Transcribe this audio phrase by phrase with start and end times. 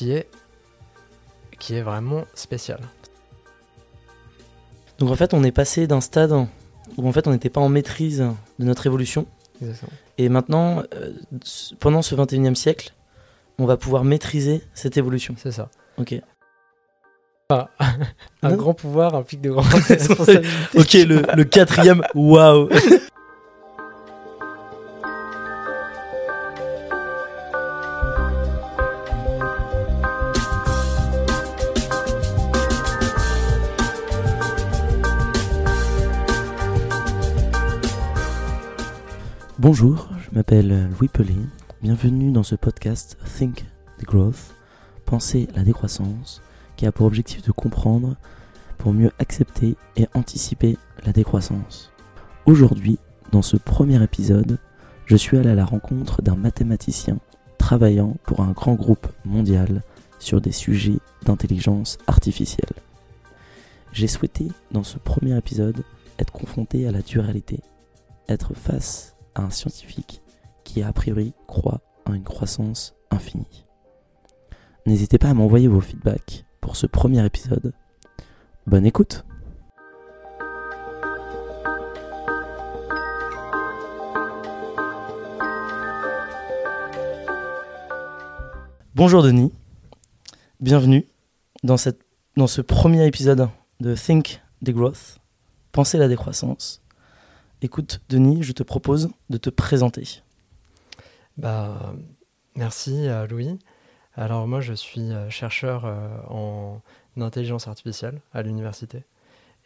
[0.00, 0.26] qui est,
[1.58, 2.80] qui est vraiment spéciale.
[4.98, 6.32] Donc en fait, on est passé d'un stade
[6.96, 8.20] où en fait on n'était pas en maîtrise
[8.58, 9.26] de notre évolution.
[9.60, 9.92] Exactement.
[10.16, 11.12] Et maintenant, euh,
[11.80, 12.94] pendant ce 21e siècle,
[13.58, 15.34] on va pouvoir maîtriser cette évolution.
[15.36, 15.68] C'est ça.
[15.98, 16.14] Ok.
[17.50, 17.68] Un
[18.42, 18.56] Non.
[18.56, 20.48] grand pouvoir implique de grandes responsabilités.
[20.76, 22.70] Ok, le, le quatrième, waouh
[39.60, 41.36] Bonjour, je m'appelle Louis Pelé.
[41.82, 43.66] Bienvenue dans ce podcast Think
[43.98, 44.54] the Growth,
[45.04, 46.40] Penser la décroissance,
[46.76, 48.16] qui a pour objectif de comprendre
[48.78, 51.92] pour mieux accepter et anticiper la décroissance.
[52.46, 52.98] Aujourd'hui,
[53.32, 54.58] dans ce premier épisode,
[55.04, 57.18] je suis allé à la rencontre d'un mathématicien
[57.58, 59.82] travaillant pour un grand groupe mondial
[60.18, 62.72] sur des sujets d'intelligence artificielle.
[63.92, 65.84] J'ai souhaité, dans ce premier épisode,
[66.18, 67.60] être confronté à la dualité,
[68.26, 70.22] être face à un scientifique
[70.64, 73.66] qui a priori croit en une croissance infinie.
[74.86, 77.72] N'hésitez pas à m'envoyer vos feedbacks pour ce premier épisode.
[78.66, 79.24] Bonne écoute
[88.94, 89.50] Bonjour Denis,
[90.60, 91.06] bienvenue
[91.62, 93.48] dans, ce premier épisode
[93.80, 95.20] de Think the Growth,
[95.72, 96.82] Penser la décroissance.
[97.62, 100.22] Écoute Denis, je te propose de te présenter.
[101.36, 101.92] Bah,
[102.56, 103.58] merci euh, Louis.
[104.14, 106.80] Alors moi je suis euh, chercheur euh, en
[107.20, 109.04] intelligence artificielle à l'université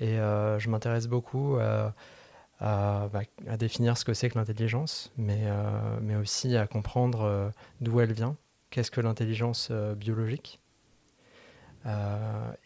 [0.01, 1.95] et je m'intéresse beaucoup à,
[2.59, 5.47] bah, à définir ce que c'est que l'intelligence, mais,
[6.21, 8.35] aussi à comprendre d'où elle vient,
[8.71, 10.59] qu'est-ce que l'intelligence biologique.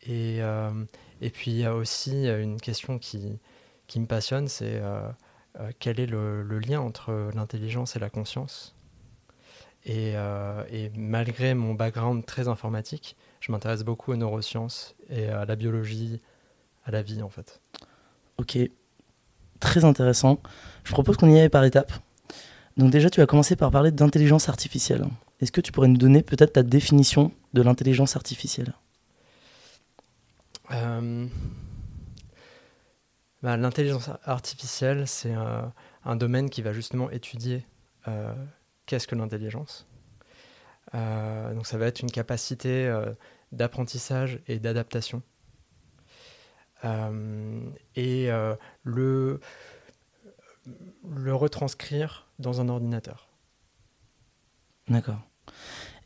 [0.07, 0.39] Et,
[1.21, 3.39] et puis il y a aussi une question qui,
[3.89, 5.01] qui me passionne, c'est euh,
[5.59, 8.77] euh, quel est le, le lien entre l'intelligence et la conscience
[9.85, 15.45] et, euh, et malgré mon background très informatique, je m'intéresse beaucoup aux neurosciences et à
[15.45, 16.21] la biologie,
[16.85, 17.61] à la vie en fait.
[18.37, 18.59] Ok,
[19.61, 20.39] très intéressant.
[20.85, 21.93] Je propose qu'on y aille par étapes.
[22.77, 25.07] Donc déjà, tu vas commencer par parler d'intelligence artificielle.
[25.41, 28.75] Est-ce que tu pourrais nous donner peut-être ta définition de l'intelligence artificielle?
[30.73, 31.27] Euh,
[33.43, 37.67] bah, L'intelligence artificielle, c'est un, domaine qui va justement étudier
[38.07, 38.33] euh,
[38.87, 39.87] qu'est-ce que l'intelligence.
[40.95, 43.13] Euh, donc ça va être une capacité euh,
[43.53, 45.23] d'apprentissage et d'adaptation.
[47.97, 48.31] Et
[48.85, 49.41] le,
[51.11, 53.29] le retranscrire dans un ordinateur.
[54.89, 55.21] D'accord.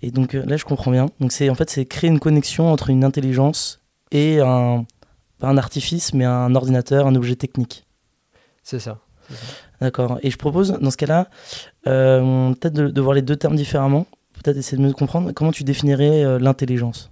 [0.01, 1.11] Et donc là, je comprends bien.
[1.21, 3.83] Donc c'est en fait, c'est créer une connexion entre une intelligence
[4.13, 4.87] et un
[5.43, 7.85] pas un artifice, mais un ordinateur, un objet technique.
[8.63, 8.99] C'est ça.
[9.81, 10.19] D'accord.
[10.23, 11.29] Et je propose, dans ce cas-là,
[11.89, 14.07] euh, peut-être de, de voir les deux termes différemment.
[14.35, 15.33] Peut-être essayer de mieux comprendre.
[15.33, 17.11] Comment tu définirais euh, l'intelligence?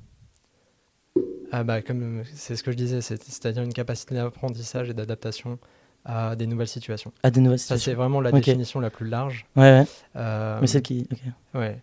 [1.52, 5.58] Ah bah, comme c'est ce que je disais, c'est- c'est-à-dire une capacité d'apprentissage et d'adaptation
[6.04, 7.12] à des nouvelles situations.
[7.24, 8.00] À des nouvelles Ça, c'est situations.
[8.00, 9.44] vraiment la définition la plus large.
[9.56, 9.86] Ouais, ouais.
[10.16, 11.08] Euh, Mais celle qui.
[11.12, 11.18] ok.
[11.60, 11.82] ouais.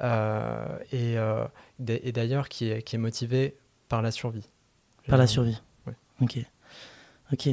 [0.00, 1.44] Euh, et euh,
[1.80, 3.56] d'ailleurs, qui est, qui est motivée
[3.88, 4.48] par la survie.
[5.08, 5.60] Par la Euh, survie.
[6.20, 6.38] Ok.
[7.32, 7.46] Ok.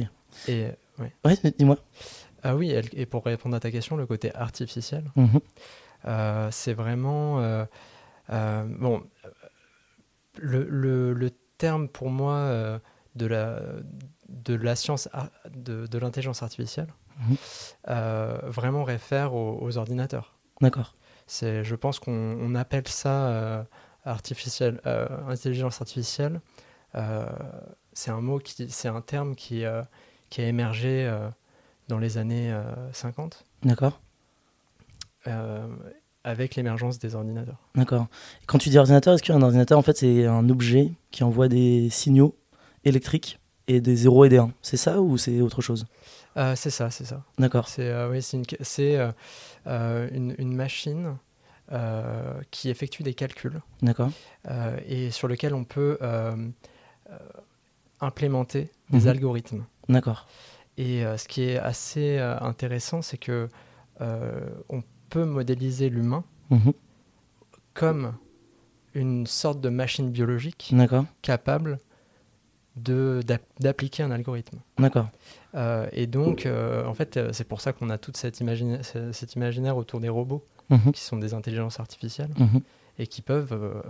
[0.48, 0.68] Et,
[0.98, 1.12] ouais.
[1.24, 1.78] Ouais, mais dis-moi.
[2.42, 5.40] Ah oui, et pour répondre à ta question, le côté artificiel, Mhm.
[6.06, 7.40] euh, c'est vraiment.
[7.40, 7.64] euh,
[8.30, 9.28] euh, bon, euh,
[10.38, 12.78] le, le- le terme pour moi euh,
[13.14, 13.60] de, la,
[14.28, 15.08] de la science,
[15.50, 16.88] de, de l'intelligence artificielle,
[17.20, 17.36] Mhm.
[17.88, 20.34] euh, vraiment réfère aux, aux ordinateurs.
[20.60, 20.94] D'accord.
[21.26, 23.64] C'est, je pense qu'on on appelle ça euh,
[24.04, 26.40] artificiel, euh, intelligence artificielle.
[27.96, 29.80] C'est un mot qui, c'est un terme qui, euh,
[30.28, 31.30] qui a émergé euh,
[31.88, 32.62] dans les années euh,
[32.92, 34.00] 50 D'accord.
[35.26, 35.66] euh,
[36.22, 37.56] avec l'émergence des ordinateurs.
[37.74, 38.06] D'accord.
[38.46, 41.88] Quand tu dis ordinateur, est-ce qu'un ordinateur, en fait, c'est un objet qui envoie des
[41.88, 42.36] signaux
[42.84, 45.86] électriques et des 0 et des 1 C'est ça ou c'est autre chose?
[46.36, 47.24] Euh, c'est ça, c'est ça.
[47.38, 47.66] D'accord.
[47.66, 48.98] C'est euh, oui, c'est une, c'est,
[49.66, 51.16] euh, une, une machine
[52.52, 54.10] qui effectue des calculs D'accord.
[54.86, 55.98] et sur lequel on peut
[58.00, 59.08] implémenter des Mhm.
[59.08, 59.64] algorithmes.
[59.88, 60.26] D'accord.
[60.78, 63.48] Et euh, ce qui est assez euh, intéressant, c'est que
[64.00, 66.72] euh, on peut modéliser l'humain Mhm.
[67.74, 68.12] comme
[68.94, 70.72] une sorte de machine biologique
[71.22, 71.78] capable
[72.76, 74.58] d'appliquer un algorithme.
[74.78, 75.08] D'accord.
[75.54, 78.82] Euh, et donc, euh, en fait, euh, c'est pour ça qu'on a tout cet, imagina-
[78.82, 80.92] ce- cet imaginaire autour des robots, Mhm.
[80.92, 82.30] qui sont des intelligences artificielles.
[82.98, 83.82] Et qui peuvent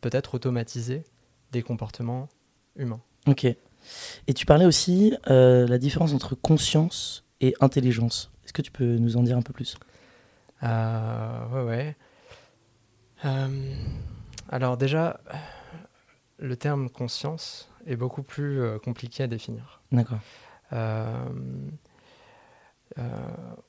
[0.00, 1.04] peut-être automatiser
[1.52, 2.28] des comportements
[2.76, 3.00] humains.
[3.26, 3.44] Ok.
[3.44, 8.30] Et tu parlais aussi euh, la différence entre conscience et intelligence.
[8.44, 9.76] Est-ce que tu peux nous en dire un peu plus?
[10.62, 11.96] Euh, ouais, ouais.
[13.24, 13.74] Euh,
[14.48, 15.20] alors déjà,
[16.38, 19.80] le terme conscience est beaucoup plus euh, compliqué à définir.
[19.92, 20.18] D'accord.
[20.72, 21.24] Euh,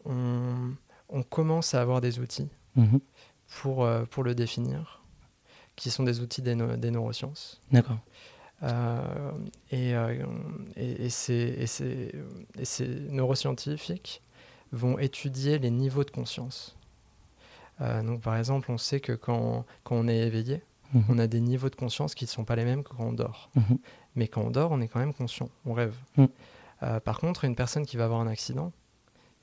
[0.05, 0.73] on,
[1.09, 2.99] on commence à avoir des outils Mhm.
[3.61, 5.01] pour, pour le définir,
[5.75, 7.59] qui sont des outils des neurosciences.
[7.71, 7.97] D'accord.
[8.63, 9.31] Euh,
[9.71, 10.23] et, euh,
[10.75, 12.11] et, et ces, et ces-
[12.59, 14.21] et ces neuroscientifiques
[14.71, 16.75] vont étudier les niveaux de conscience.
[17.81, 20.61] Euh, donc, par exemple, on sait que quand, quand on est éveillé,
[20.93, 21.03] Mhm.
[21.09, 23.13] on a des niveaux de conscience qui ne sont pas les mêmes que quand on
[23.13, 23.49] dort.
[23.55, 23.77] Mhm.
[24.15, 25.95] Mais quand on dort, on est quand même conscient, on rêve.
[26.17, 26.27] Mhm.
[26.83, 28.71] Euh, par contre, une personne qui va avoir un accident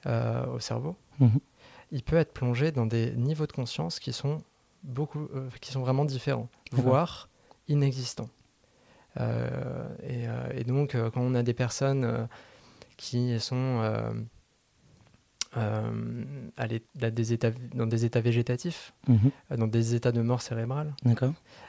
[0.07, 0.95] euh, au cerveau,
[1.91, 4.43] il peut être plongé dans des niveaux de conscience qui sont,
[4.85, 7.29] beaucoup, euh, qui sont vraiment différents, voire
[7.67, 8.29] inexistants.
[9.19, 12.29] Euh, et, euh, et donc, euh, quand on a des personnes
[12.97, 13.81] qui sont
[15.55, 19.31] à l'é- à des états, dans des états végétatifs, Mhm.
[19.57, 20.93] dans des états de mort cérébrale,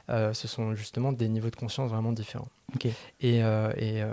[0.09, 2.49] ce sont justement des niveaux de conscience vraiment différents.
[3.21, 4.03] Et, et,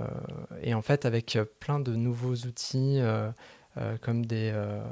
[0.63, 3.01] et en fait, avec plein de nouveaux outils
[4.03, 4.83] comme des, euh,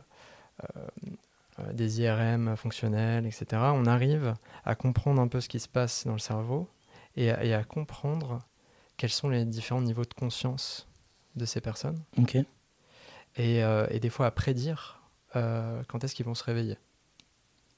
[1.72, 4.34] des IRM fonctionnels, etc., on arrive
[4.64, 6.69] à comprendre un peu ce qui se passe dans le cerveau
[7.16, 8.40] et, à- et à comprendre
[8.96, 10.87] quels sont les différents niveaux de conscience
[11.37, 12.37] de ces personnes Ok.
[12.37, 12.46] et,
[13.64, 15.00] euh, et des fois à prédire
[15.37, 16.76] euh, quand est-ce qu'ils vont se réveiller.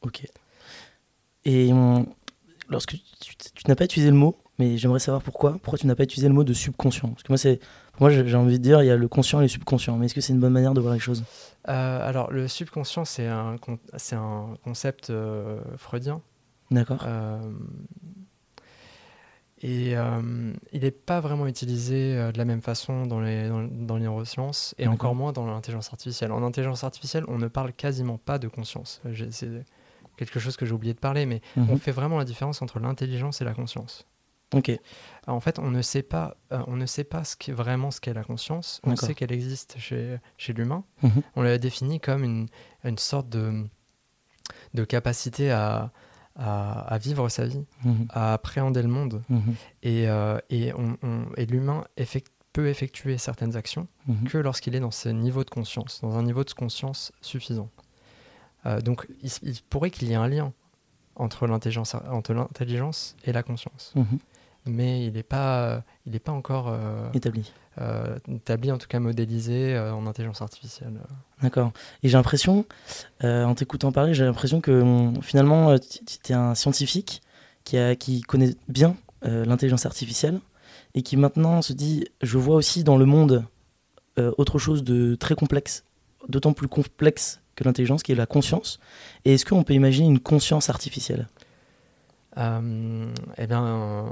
[0.03, 0.27] Ok.
[1.45, 2.07] Et hum,
[2.69, 5.53] lorsque tu, tu n'as pas utilisé le mot, mais j'aimerais savoir pourquoi.
[5.63, 7.09] Pourquoi tu n'as pas utilisé le mot de subconscient?
[7.11, 7.61] Parce que moi, c'est,
[7.93, 9.97] pour moi, j'ai envie de dire, il y a le conscient et le subconscient.
[9.97, 11.25] Mais est-ce que c'est une bonne manière de voir les choses?
[11.69, 13.57] Euh, alors, le subconscient, c'est un,
[13.97, 16.21] c'est un concept euh, freudien.
[16.71, 16.99] D'accord.
[17.07, 17.39] Euh,
[19.69, 23.63] et euh, il n'est pas vraiment utilisé euh, de la même façon dans les, dans,
[23.65, 26.31] dans les neurosciences et encore moins dans l'intelligence artificielle.
[26.33, 29.01] En intelligence artificielle, on ne parle quasiment pas de conscience.
[29.31, 29.49] C'est
[30.17, 31.71] quelque chose que j'ai oublié de parler, mais Mhm.
[31.71, 34.07] on fait vraiment la différence entre l'intelligence et la conscience.
[34.55, 34.71] Ok.
[35.27, 38.01] Alors, en fait, on ne sait pas, euh, on ne sait pas ce vraiment ce
[38.01, 38.81] qu'est la conscience.
[38.85, 40.85] On sait qu'elle existe chez, chez l'humain.
[41.03, 41.23] Mhm.
[41.35, 42.47] On l'a définie comme une,
[42.85, 43.65] une sorte de,
[44.75, 45.91] de capacité à,
[46.39, 48.07] à, à vivre sa vie, Mhm.
[48.11, 49.23] à appréhender le monde.
[49.29, 49.55] Mhm.
[49.83, 54.25] Et, euh, et, on- on- et l'humain effect- peut effectuer certaines actions Mhm.
[54.29, 57.69] que lorsqu'il est dans ce niveau de conscience, dans un niveau de conscience suffisant.
[58.65, 60.53] Euh, donc, il, il pourrait qu'il y ait un lien
[61.17, 61.95] entre l'intelligence,
[63.25, 63.93] et la conscience.
[64.67, 67.53] Mais il n'est pas, il n'est pas encore euh, Établi.
[67.81, 71.01] euh, établi, en tout cas modélisé euh, en intelligence artificielle.
[71.43, 71.73] D'accord.
[72.03, 72.65] Et j'ai l'impression,
[73.23, 77.23] en t'écoutant parler, j'ai l'impression que finalement, tu es un scientifique
[77.65, 80.41] qui, a, qui connaît bien l'intelligence artificielle
[80.95, 83.45] et qui maintenant se dit, je vois aussi dans le monde
[84.17, 85.85] autre chose de très complexe,
[86.29, 88.79] d'autant plus complexe que l'intelligence, qui est la conscience.
[89.25, 91.27] Et est-ce qu'on peut imaginer une conscience artificielle?
[92.37, 94.03] Eh bien, euh,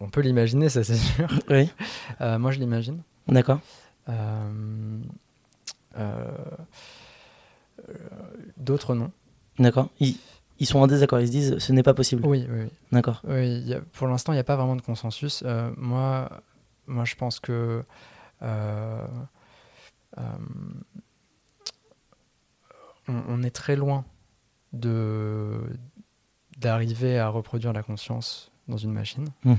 [0.00, 1.28] on peut l'imaginer, ça c'est sûr.
[1.50, 1.70] Oui.
[2.20, 3.02] Euh, moi, je l'imagine.
[3.26, 3.60] D'accord.
[4.08, 4.98] Euh,
[5.98, 6.24] euh,
[7.88, 7.94] euh,
[8.56, 9.10] D'autres non.
[9.58, 9.88] D'accord.
[10.00, 10.16] Ils,
[10.58, 12.24] ils sont en désaccord, ils se disent, ce n'est pas possible.
[12.26, 12.68] Oui, oui, oui.
[12.92, 13.22] D'accord.
[13.26, 15.42] Oui, a- pour l'instant, il n'y a pas vraiment de consensus.
[15.46, 16.28] Euh, moi,
[16.86, 17.82] moi, je pense que
[18.42, 19.06] euh,
[20.18, 20.22] euh,
[23.08, 24.04] on, on est très loin
[24.72, 25.60] de
[26.58, 29.28] d'arriver à reproduire la conscience dans une machine.
[29.44, 29.56] Mhm.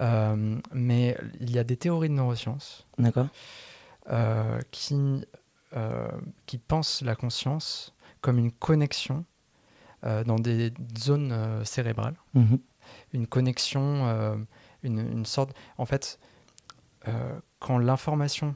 [0.00, 2.86] Euh, mais il y a des théories de neurosciences
[4.10, 5.24] euh, qui,
[5.76, 6.08] euh,
[6.46, 9.24] qui pensent la conscience comme une connexion
[10.02, 12.58] dans des zones cérébrales Mhm.
[13.12, 14.38] une connexion,
[14.84, 15.50] une, une sorte...
[15.76, 16.20] En fait,
[17.58, 18.54] quand l'information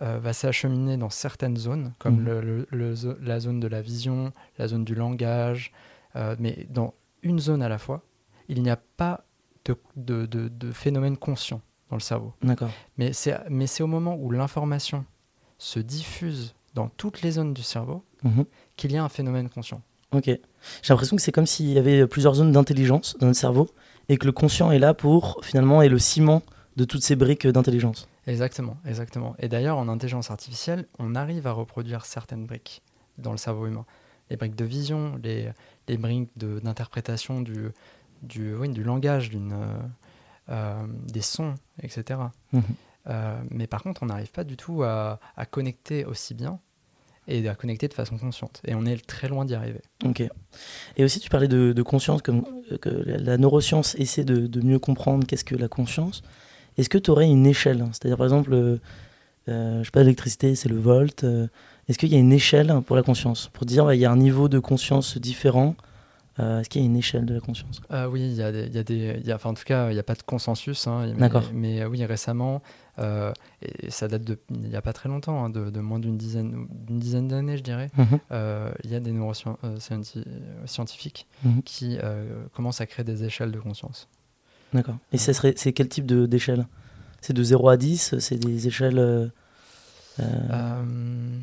[0.00, 2.24] va s'acheminer dans certaines zones, comme Mhm.
[2.24, 5.72] le- le- le zo- la zone de la vision, la zone du langage,
[6.16, 8.02] euh, mais dans une zone à la fois,
[8.48, 9.24] il n'y a pas
[9.64, 12.32] de, de, de- de phénomène conscient dans le cerveau.
[12.42, 12.70] D'accord.
[12.98, 15.04] Mais c'est mais c'est au moment où l'information
[15.58, 18.44] se diffuse dans toutes les zones du cerveau Mhm.
[18.76, 19.80] qu'il y a un phénomène conscient.
[20.12, 20.24] Ok.
[20.26, 20.40] J'ai
[20.90, 23.68] l'impression que c'est comme s'il y avait plusieurs zones d'intelligence dans notre cerveau
[24.08, 26.42] et que le conscient est là pour finalement est le ciment
[26.76, 28.08] de toutes ces briques d'intelligence.
[28.26, 29.34] Exactement, exactement.
[29.38, 32.82] Et d'ailleurs, en intelligence artificielle, on arrive à reproduire certaines briques
[33.18, 33.84] dans le cerveau humain.
[34.32, 35.50] Les briques de vision, les,
[35.88, 37.68] les briques d'interprétation du,
[38.22, 39.82] du, oui, du langage, d'une, euh,
[40.48, 42.18] euh, des sons, etc.
[42.54, 42.62] Mhm.
[43.08, 46.60] Euh, mais par contre, on n'arrive pas du tout à, à connecter aussi bien
[47.28, 48.62] et à connecter de façon consciente.
[48.64, 49.82] Et on est très loin d'y arriver.
[50.02, 50.22] Ok.
[50.96, 52.32] Et aussi, tu parlais de, de conscience, que
[52.88, 56.22] la neuroscience essaie de, de mieux comprendre qu'est-ce que la conscience.
[56.78, 57.86] Est-ce que tu aurais une échelle?
[57.92, 58.78] C'est-à-dire, par exemple, euh,
[59.46, 61.22] je sais pas, l'électricité, c'est le volt.
[61.88, 64.10] Est-ce qu'il y a une échelle pour la conscience Pour dire, bah, il y a
[64.10, 65.74] un niveau de conscience différent.
[66.38, 67.80] euh, Est-ce qu'il y a une échelle de la conscience?
[67.90, 69.64] Euh, oui, il y a des, y a des, il y a- enfin en tout
[69.64, 70.86] cas, il n'y a pas de consensus.
[70.86, 71.50] hein, mais- D'accord.
[71.52, 72.62] Mais, euh, oui, récemment,
[72.98, 75.98] euh, et ça date de, il n'y a pas très longtemps, hein, de, de moins
[75.98, 77.90] d'une dizaine, d'une dizaine d'années, je dirais.
[77.98, 78.18] Mhm.
[78.84, 80.24] il y a des neuroscientifiques
[80.66, 81.62] scientifiques Mhm.
[81.64, 81.98] qui
[82.54, 84.08] commencent à créer des échelles de conscience.
[84.72, 84.96] D'accord.
[85.12, 86.66] Et ça serait, c'est quel type d'échelle?
[87.20, 89.30] C'est de 0 à 10 C'est des échelles
[90.20, 90.82] euh, euh,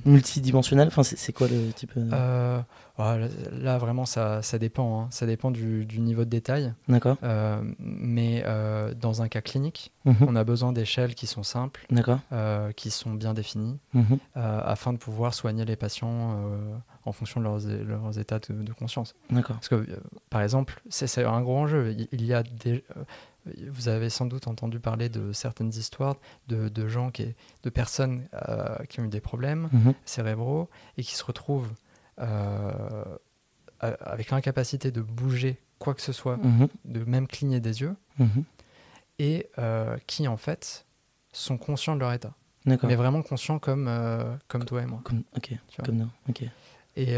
[0.06, 2.60] multidimensionnelles Enfin, c'est quoi le type euh,
[2.98, 5.04] là, vraiment, ça, ça dépend.
[5.04, 5.08] hein.
[5.10, 6.74] Ça dépend du, du niveau de détail.
[6.90, 7.16] D'accord.
[7.80, 8.44] Mais
[9.00, 10.16] dans un cas clinique, Mhm.
[10.28, 11.86] on a besoin d'échelles qui sont simples,
[12.76, 14.18] qui sont bien définies, Mhm.
[14.36, 16.36] afin de pouvoir soigner les patients
[17.06, 19.16] en fonction de leurs, états de, de conscience.
[19.32, 19.56] D'accord.
[19.56, 19.86] Parce que, euh,
[20.30, 21.96] par exemple, c'est c'est un gros enjeu.
[21.98, 23.04] Il, il y a des, euh,
[23.70, 26.16] vous avez sans doute entendu parler de certaines histoires
[26.48, 29.94] de, de gens qui, de personnes euh, qui ont eu des problèmes Mhm.
[30.06, 31.72] cérébraux et qui se retrouvent
[32.20, 33.04] euh,
[33.80, 36.68] avec l'incapacité de bouger quoi que ce soit, Mhm.
[36.86, 38.44] de même cligner des yeux, Mhm.
[39.20, 40.86] et euh, qui en fait
[41.32, 42.34] sont conscients de leur état,
[42.66, 43.90] mais vraiment conscients comme,
[44.50, 45.00] comme toi et moi.
[45.06, 45.54] Comme, ok.
[45.86, 46.10] Comme non.
[46.28, 46.44] Ok.
[46.98, 47.14] Et,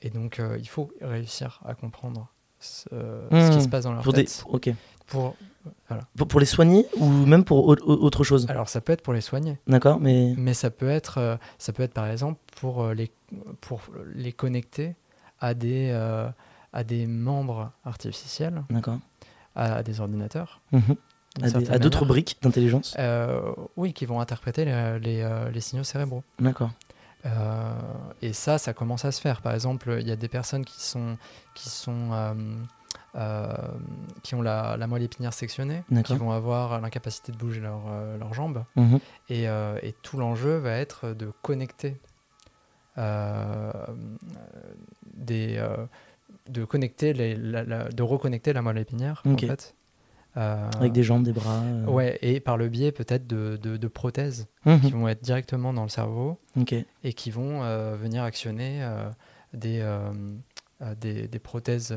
[0.00, 2.88] et donc il faut réussir à comprendre ce,
[3.30, 4.24] ce qui se passe dans leur Pour des.
[4.24, 4.44] tête.
[4.48, 4.70] Ok.
[5.88, 5.98] Pour...
[6.16, 8.46] Pour, pour les soigner ou même pour au- au- autre chose?
[8.48, 10.00] Alors ça peut être pour les soigner, D'accord.
[10.00, 10.34] Mais.
[10.38, 13.10] mais ça peut être, euh, ça peut être par exemple pour, euh, les,
[13.60, 13.82] pour
[14.14, 14.94] les connecter
[15.38, 16.28] à des, euh,
[16.72, 18.98] à des membres artificiels, D'accord.
[19.54, 20.60] à, à des ordinateurs.
[20.72, 20.96] Mhm.
[21.70, 22.96] À, d'autres briques d'intelligence.
[23.76, 26.24] Oui, qui vont interpréter les, les, les signaux cérébraux.
[26.40, 26.70] D'accord.
[28.22, 29.40] Et ça, ça commence à se faire.
[29.40, 31.16] Par exemple, il y a des personnes qui sont
[31.54, 32.10] qui sont
[33.16, 33.52] euh,
[34.22, 38.16] qui ont la, la moelle épinière sectionnée, qui vont avoir l'incapacité de bouger leur, euh,
[38.18, 38.64] leurs jambes.
[38.76, 38.98] Mhm.
[39.28, 41.96] Et, euh, et tout l'enjeu va être de connecter
[45.14, 45.62] des
[46.48, 49.44] de connecter les, la- la- de reconnecter la moelle épinière Ok.
[49.44, 49.74] en fait.
[50.36, 51.58] Euh, Avec des jambes, des bras.
[51.60, 51.86] euh.
[51.86, 54.80] ouais et par le biais peut-être de, de, de prothèses Mhm.
[54.80, 56.38] qui vont être directement dans le cerveau
[57.02, 58.86] et qui vont euh, venir actionner
[59.54, 59.84] des,
[61.00, 61.96] des, des prothèses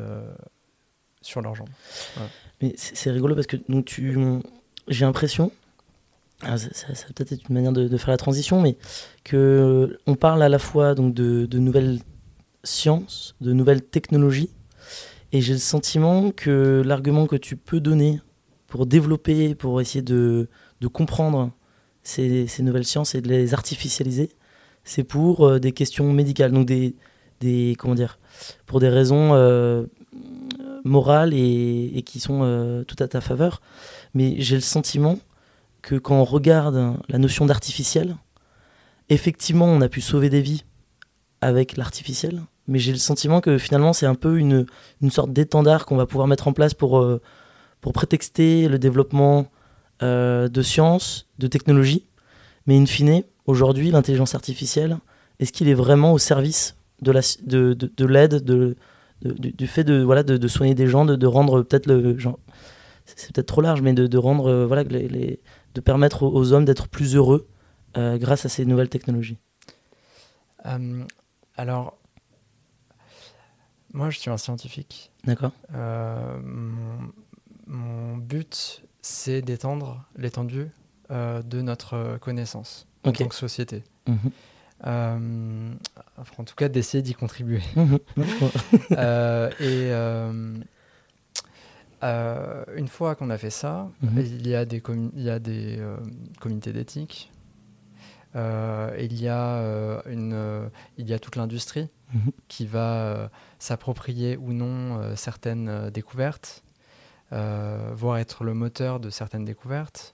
[1.25, 1.69] sur leurs jambes.
[2.61, 4.17] Mais c'est rigolo parce que donc tu,
[4.87, 5.51] j'ai l'impression,
[6.41, 8.77] ah, ça, ça- ça va peut-être être une manière de, de faire la transition, mais
[9.23, 11.99] que on parle à la fois donc de, de nouvelles
[12.63, 14.49] sciences, de nouvelles technologies,
[15.31, 18.21] et j'ai le sentiment que l'argument que tu peux donner
[18.67, 20.47] pour développer, pour essayer de,
[20.79, 21.51] de comprendre
[22.03, 24.29] ces, ces nouvelles sciences et de les artificialiser,
[24.83, 26.95] c'est pour euh, des questions médicales, donc des,
[27.39, 28.19] des comment dire,
[28.65, 29.85] pour des raisons euh,
[30.83, 33.61] morales et, qui sont euh, tout à ta faveur.
[34.13, 35.19] Mais j'ai le sentiment
[35.81, 38.15] que quand on regarde la notion d'artificiel,
[39.09, 40.63] effectivement, on a pu sauver des vies
[41.41, 44.65] avec l'artificiel, mais j'ai le sentiment que finalement, c'est un peu une,
[45.01, 47.21] une sorte d'étendard qu'on va pouvoir mettre en place pour, euh,
[47.81, 49.47] pour prétexter le développement
[50.01, 52.05] euh, de sciences, de technologies.
[52.65, 54.97] Mais in fine, aujourd'hui, l'intelligence artificielle,
[55.39, 58.45] est-ce qu'il est vraiment au service de la- de, de, de l'aide,
[59.23, 61.87] de, du, du fait de, voilà, de, de soigner des gens, de, de rendre peut-être
[61.87, 62.17] le.
[62.19, 62.37] Genre,
[63.05, 64.47] c'est peut-être trop large, mais de, de rendre.
[64.47, 65.39] euh, voilà, les, les-
[65.73, 67.47] de permettre aux, aux hommes d'être plus heureux
[67.97, 69.39] euh, grâce à ces nouvelles technologies.
[70.67, 71.03] Euh,
[71.57, 71.97] alors,
[73.93, 75.11] moi je suis un scientifique.
[75.25, 77.11] D'accord mon,
[77.67, 80.69] mon but c'est d'étendre l'étendue
[81.09, 83.83] de notre connaissance en tant que société.
[84.07, 84.31] Mhm.
[84.85, 85.73] Euh,
[86.17, 87.61] enfin, en tout cas d'essayer d'y contribuer.
[87.75, 87.99] Mhm.
[88.91, 89.91] Euh, et
[92.03, 94.19] euh, une fois qu'on a fait ça, Mhm.
[94.19, 94.81] il y a des,
[95.15, 95.79] il y a des
[96.39, 97.31] comités d'éthique.
[98.35, 102.31] Euh, il, y a, euh, une, euh, il y a toute l'industrie Mhm.
[102.47, 106.63] qui va s'approprier ou non certaines découvertes,
[107.31, 110.12] voire être le moteur de certaines découvertes.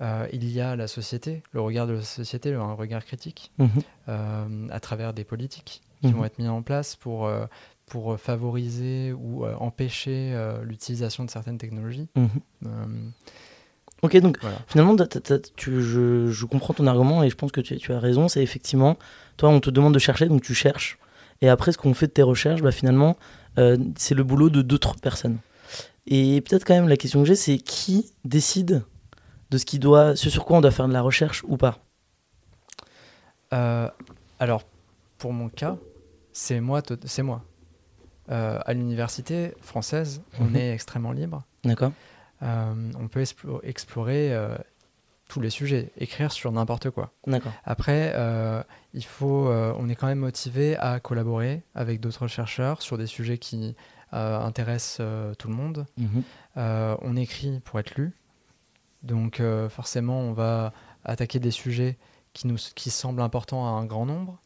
[0.00, 3.68] Euh, il y a la société, le regard de la société, un regard critique Mhm.
[4.08, 6.12] euh, à travers des politiques qui Mhm.
[6.14, 7.46] vont être mises en place pour, euh,
[7.86, 10.34] pour favoriser ou empêcher
[10.64, 12.08] l'utilisation de certaines technologies.
[12.16, 13.12] Mhm.
[14.02, 14.58] Ok, donc voilà.
[14.66, 14.94] finalement,
[15.56, 18.28] tu- je, je comprends ton argument et je pense que tu, tu as raison.
[18.28, 18.98] C'est effectivement,
[19.36, 20.98] toi, on te demande de chercher, donc tu cherches.
[21.40, 23.16] Et après, ce qu'on fait de tes recherches, bah, finalement,
[23.96, 25.38] c'est le boulot de d'autres personnes.
[26.06, 28.82] Et peut-être quand même la question que j'ai, c'est qui décide
[29.50, 31.78] de ce qui doit, ce sur quoi on doit faire de la recherche ou pas
[33.52, 33.88] Euh,
[34.40, 34.64] alors,
[35.18, 35.76] pour mon cas,
[36.32, 36.82] c'est moi.
[37.04, 37.42] C'est moi.
[38.30, 40.56] Euh, à l'université française, on Mhm.
[40.56, 41.44] est extrêmement libre.
[41.64, 41.92] D'accord.
[42.42, 44.36] Euh, on peut explo- explorer
[45.28, 47.12] tous les sujets, écrire sur n'importe quoi.
[47.26, 47.52] D'accord.
[47.64, 48.62] Après, euh,
[48.94, 53.06] il faut, euh, on est quand même motivé à collaborer avec d'autres chercheurs sur des
[53.06, 53.74] sujets qui
[54.12, 55.04] euh, intéressent
[55.38, 55.84] tout le monde.
[55.96, 56.22] Mhm.
[56.56, 58.12] On écrit pour être lu,
[59.06, 60.72] donc euh, forcément, on va
[61.04, 61.96] attaquer des sujets
[62.32, 64.40] qui nous qui semblent importants à un grand nombre.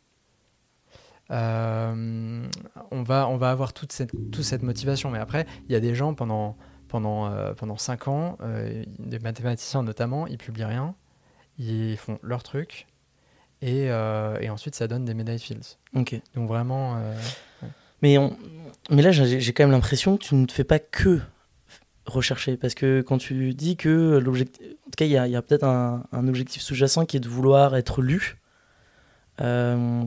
[1.30, 2.46] Euh,
[2.90, 5.80] on va on va avoir toute cette toute cette motivation, mais après, il y a
[5.80, 6.56] des gens pendant
[6.88, 8.38] pendant euh, pendant cinq ans,
[8.98, 10.94] des mathématiciens notamment, ils publient rien,
[11.58, 12.86] ils font leur truc.
[13.62, 13.86] Et,
[14.40, 15.76] et ensuite, ça donne des médailles Fields.
[15.94, 16.20] Ok.
[16.34, 16.98] Donc vraiment,
[18.02, 18.36] Mais, on...
[18.90, 21.20] mais là, j'ai j'ai quand même l'impression que tu ne fais pas que
[22.06, 22.56] rechercher.
[22.56, 24.66] Parce que quand tu dis que l'objectif.
[24.86, 27.76] En tout cas, il y a, a peut-être un, objectif sous-jacent qui est de vouloir
[27.76, 28.38] être lu.
[29.40, 30.04] Euh,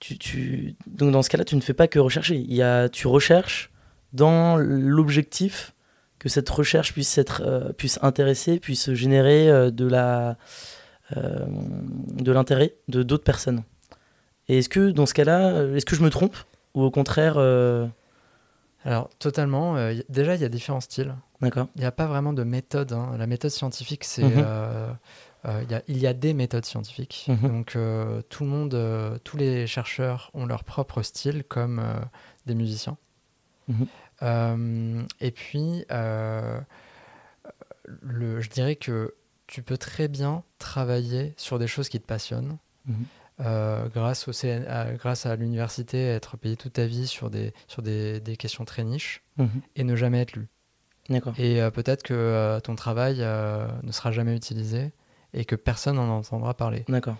[0.00, 0.76] tu, tu...
[0.86, 2.36] Donc, dans ce cas-là, tu ne fais pas que rechercher.
[2.36, 2.88] Il y a...
[2.88, 3.70] Tu recherches
[4.12, 5.74] dans l'objectif
[6.18, 9.88] que cette recherche puisse, être, euh, puisse intéresser, puisse générer euh, de
[12.22, 13.64] de l'intérêt de d'autres personnes.
[14.48, 16.36] Et est-ce que dans ce cas-là, est-ce que je me trompe
[16.74, 17.34] Ou au contraire,
[18.84, 19.76] alors totalement.
[19.76, 21.14] euh, y- déjà, il y a différents styles.
[21.40, 22.92] d'accord Il n'y a pas vraiment de méthode.
[22.92, 23.14] hein.
[23.18, 24.22] La méthode scientifique, c'est.
[24.24, 24.32] Mhm.
[24.46, 24.92] euh,
[25.44, 27.26] euh, il y a- il y a des méthodes scientifiques.
[27.28, 27.48] Mhm.
[27.48, 31.94] Donc, euh, tout le monde, euh, tous les chercheurs ont leur propre style, comme euh,
[32.46, 32.96] des musiciens.
[33.68, 33.86] Mhm.
[34.22, 36.60] Euh, et puis, euh,
[38.02, 39.14] le, je dirais que
[39.46, 42.56] tu peux très bien travailler sur des choses qui te passionnent.
[42.86, 43.04] Mhm.
[43.40, 47.52] Euh, grâce, au CN à, grâce à l'université, être payé toute ta vie sur des,
[47.66, 49.62] sur des, des questions très niches Mhm.
[49.76, 50.48] et ne jamais être lu.
[51.38, 54.92] Et euh, peut-être que euh, ton travail ne sera jamais utilisé
[55.34, 56.84] et que personne n'en entendra parler.
[56.88, 57.16] D'accord.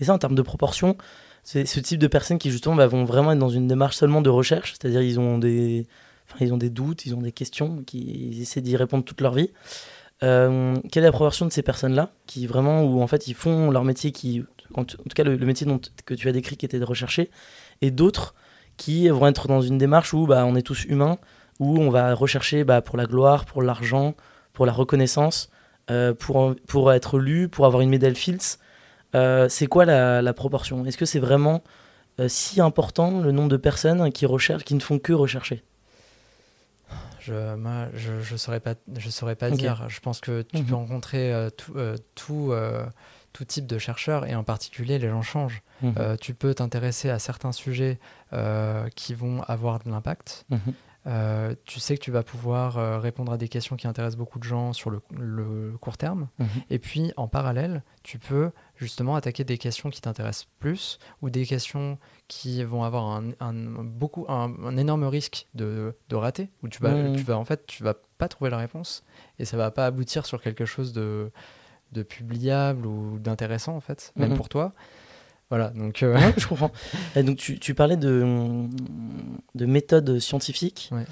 [0.00, 0.96] Et ça, en termes de proportion,
[1.44, 4.20] c'est ce type de personnes qui justement bah, vont vraiment être dans une démarche seulement
[4.22, 5.86] de recherche, c'est-à-dire ils ont des,
[6.26, 7.98] enfin, ils ont des doutes, ils ont des questions, qui
[8.32, 9.50] ils essaient d'y répondre toute leur vie.
[10.22, 13.70] Euh, quelle est la proportion de ces personnes-là qui vraiment, où en fait ils font
[13.70, 16.80] leur métier, qui, en tout cas le, métier dont, que tu as décrit qui était
[16.80, 17.30] de rechercher,
[17.82, 18.34] et d'autres
[18.76, 21.18] qui vont être dans une démarche où bah, on est tous humains,
[21.60, 24.14] où on va rechercher bah, pour la gloire, pour l'argent,
[24.52, 25.50] pour la reconnaissance,
[25.90, 28.58] euh, pour, pour être lu, pour avoir une médaille Fields.
[29.14, 30.84] Euh, c'est quoi la, la proportion?
[30.84, 31.62] Est-ce que c'est vraiment
[32.26, 35.62] si important le nombre de personnes qui recherchent, qui ne font que rechercher?
[37.28, 39.88] Je moi, je, je saurais pas, je saurais pas dire.
[39.88, 40.66] Je pense que tu Mhm.
[40.66, 42.84] peux rencontrer euh, tout, euh, tout, euh,
[43.32, 45.62] tout type de chercheurs et en particulier les gens changent.
[45.84, 47.98] Euh, tu peux t'intéresser à certains sujets
[48.96, 50.44] qui vont avoir de l'impact.
[50.50, 50.60] Mhm.
[51.06, 54.38] Euh, tu sais que tu vas pouvoir euh, répondre à des questions qui intéressent beaucoup
[54.38, 56.28] de gens sur le, le court terme.
[56.38, 56.48] Mhm.
[56.70, 61.46] Et puis, en parallèle, tu peux justement attaquer des questions qui t'intéressent plus ou des
[61.46, 66.68] questions qui vont avoir un, un- beaucoup, un, un énorme risque de, de rater, où
[66.68, 67.16] tu vas, Mhm.
[67.16, 69.02] tu vas, en fait, tu vas pas trouver la réponse
[69.38, 71.30] et ça va pas aboutir sur quelque chose de,
[71.92, 74.36] de publiable ou d'intéressant, en fait, même Mhm.
[74.36, 74.74] pour toi.
[75.50, 76.02] Voilà, donc...
[76.02, 76.70] euh, Ouais, je comprends.
[77.16, 78.66] Donc tu, tu parlais de,
[79.54, 80.90] de méthodes scientifiques.
[80.92, 81.04] Ouais.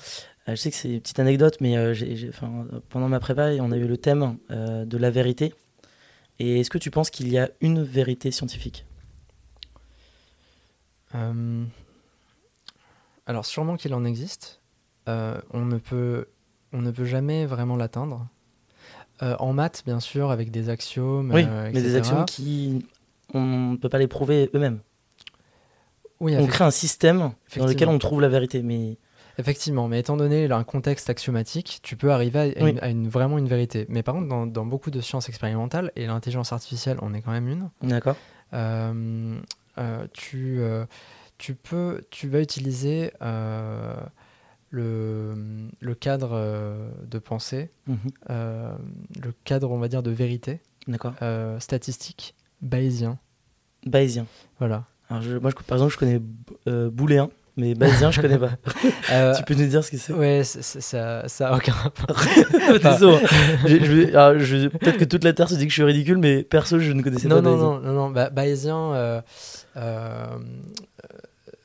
[0.49, 1.94] Euh, je sais que c'est une petite anecdote, mais euh,
[2.29, 5.55] enfin, pendant ma prépa, on a eu le thème euh, de la vérité.
[6.38, 8.85] Et est-ce que tu penses qu'il y a une vérité scientifique?
[13.27, 14.61] Alors sûrement qu'il en existe.
[15.07, 16.27] On, ne peut,
[16.75, 18.27] on ne peut jamais vraiment l'atteindre.
[19.22, 21.31] Euh, en maths, bien sûr, avec des axiomes.
[21.33, 22.85] Oui, euh, mais des axiomes qui
[23.37, 24.81] on ne peut pas les prouver eux-mêmes.
[26.20, 28.96] Oui, On crée un système dans lequel on trouve la vérité, mais
[29.38, 29.87] effectivement.
[29.87, 32.70] Mais étant donné un contexte axiomatique, tu peux arriver à, à Oui.
[32.70, 33.85] une, à une- vraiment une vérité.
[33.90, 37.33] Mais par contre, dans, dans beaucoup de sciences expérimentales, et l'intelligence artificielle en est quand
[37.33, 38.16] même une, d'accord.
[38.55, 39.38] euh,
[39.77, 40.87] euh, tu, euh,
[41.37, 43.12] tu, peux, tu vas utiliser
[44.70, 47.99] le, le cadre de pensée Mhm.
[48.29, 50.61] le cadre, on va dire, de vérité
[51.61, 53.18] statistique bayésien.
[53.87, 54.27] Bayésien.
[54.59, 54.85] Voilà.
[55.09, 56.20] Alors je- moi, je- par exemple, je connais
[56.68, 58.51] euh, booléen, mais bayésien, je connais pas.
[59.12, 60.12] Euh, tu peux nous dire ce que c'est?
[60.12, 62.16] ouais, c'est- ça, ça a aucun rapport.
[62.83, 63.18] Désolé.
[64.79, 67.03] Peut-être que toute la Terre se dit que je suis ridicule, mais perso, je ne
[67.03, 67.66] connaissais non, pas non, bayésien.
[67.70, 69.20] non, non, non, bah, bayésien, euh,
[69.77, 70.27] euh,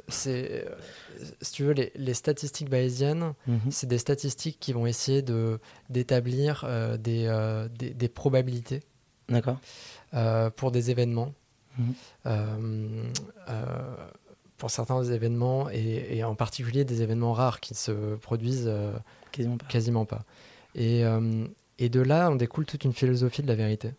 [0.08, 0.66] c'est,
[1.42, 3.60] si tu veux, les, les statistiques bayésiennes, Mhm.
[3.72, 8.82] c'est des statistiques qui vont essayer de d'établir euh, des, euh, des, des probabilités
[9.30, 9.60] D'accord.
[10.14, 11.34] euh, pour des événements.
[12.26, 13.04] Euh,
[13.50, 13.96] euh,
[14.58, 18.92] pour certains événements et, et en particulier des événements rares qui se produisent euh,
[19.32, 19.66] Quasiment pas.
[19.68, 20.24] quasiment pas.
[20.76, 21.04] Et,
[21.80, 23.92] et de là, on découle toute une philosophie de la vérité.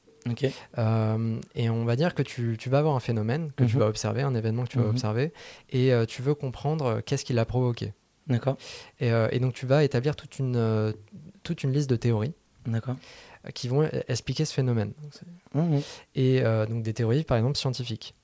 [0.78, 3.80] Euh, et on va dire que tu, tu vas avoir un phénomène que tu Mhm.
[3.80, 4.90] vas observer, un événement que tu vas Mhm.
[4.90, 5.32] observer,
[5.70, 7.92] et euh, tu veux comprendre euh, qu'est-ce qui l'a provoqué.
[8.28, 8.56] D'accord.
[9.00, 10.94] Et, et donc tu vas établir toute une,
[11.42, 12.34] toute une liste de théories
[12.66, 12.94] D'accord.
[13.46, 14.92] Euh, qui vont e- expliquer ce phénomène.
[15.10, 15.80] C'est- Mhm.
[16.14, 18.14] Et euh, donc des théories, par exemple, scientifiques.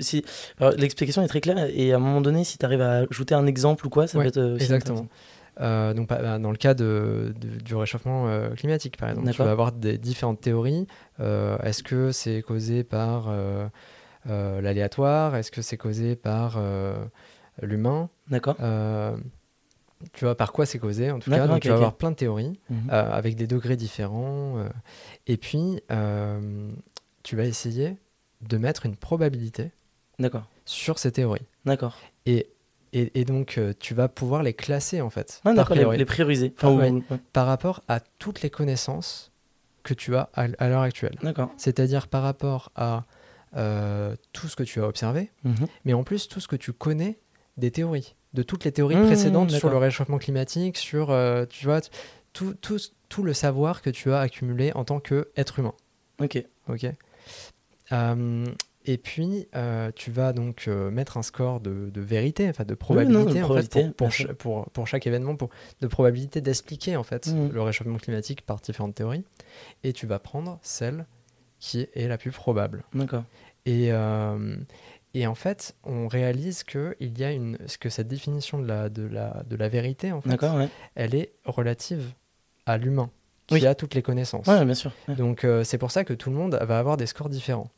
[0.00, 0.24] Si...
[0.78, 3.46] L'explication est très claire et à un moment donné, si tu arrives à ajouter un
[3.46, 5.06] exemple ou quoi, ça Ouais, peut être euh, Exactement.
[5.60, 9.42] Euh, donc, bah, dans le cas de, de- du réchauffement euh, climatique, par exemple, tu
[9.42, 10.86] vas avoir des différentes théories.
[11.20, 13.66] Euh, Est-ce que c'est causé par euh,
[14.28, 15.34] euh, l'aléatoire?
[15.36, 16.96] Est-ce que c'est causé par euh,
[17.62, 18.08] l'humain?
[18.28, 18.56] D'accord.
[20.12, 22.16] Tu vois, par quoi c'est causé En tout cas, donc tu vas avoir plein de
[22.16, 22.90] théories Mhm.
[22.92, 24.58] euh, avec des degrés différents.
[24.58, 24.68] euh,
[25.26, 26.70] et puis, euh,
[27.24, 27.96] tu vas essayer
[28.42, 29.72] de mettre une probabilité
[30.64, 31.46] sur ces théories.
[31.64, 31.96] D'accord.
[32.26, 32.48] Et,
[32.92, 36.54] et, et donc, tu vas pouvoir les classer, en fait, Ah, par les, les prioriser.
[36.56, 36.90] Enfin, ou- ouais.
[36.90, 37.18] ouais.
[37.32, 39.32] par rapport à toutes les connaissances
[39.82, 41.16] que tu as à, à l'heure actuelle.
[41.22, 41.50] D'accord.
[41.56, 43.04] C'est-à-dire par rapport à
[44.32, 45.66] tout ce que tu as observé, Mhm.
[45.84, 47.18] mais en plus tout ce que tu connais
[47.56, 51.64] des théories, de toutes les théories Mmh, précédentes sur le réchauffement climatique, sur euh, tu
[51.66, 51.80] vois,
[52.32, 55.74] tout, tout, tout le savoir que tu as accumulé en tant qu'être humain.
[56.20, 56.44] Ok.
[56.68, 56.86] ok
[57.92, 58.44] Euh,
[58.84, 63.40] et puis, euh, tu vas donc mettre un score de, de vérité, enfin de probabilité,
[63.42, 67.26] en probabilité, fait, pour, pour, pour, pour chaque événement, pour, de probabilité d'expliquer en fait
[67.28, 67.50] Mhm.
[67.52, 69.24] le réchauffement climatique par différentes théories.
[69.84, 71.06] Et tu vas prendre celle
[71.58, 72.82] qui est la plus probable.
[72.94, 73.24] D'accord.
[73.66, 74.56] Et, euh,
[75.14, 78.88] et en fait, on réalise que il y a une, que cette définition de la,
[78.88, 80.68] de la, de la vérité, en fait, ouais.
[80.94, 82.04] elle est relative
[82.66, 83.10] à l'humain
[83.46, 83.66] qui Oui.
[83.66, 84.46] a toutes les connaissances.
[84.46, 84.92] Ouais, bien sûr.
[85.08, 85.14] ouais.
[85.14, 87.68] Donc euh, c'est pour ça que tout le monde va avoir des scores différents.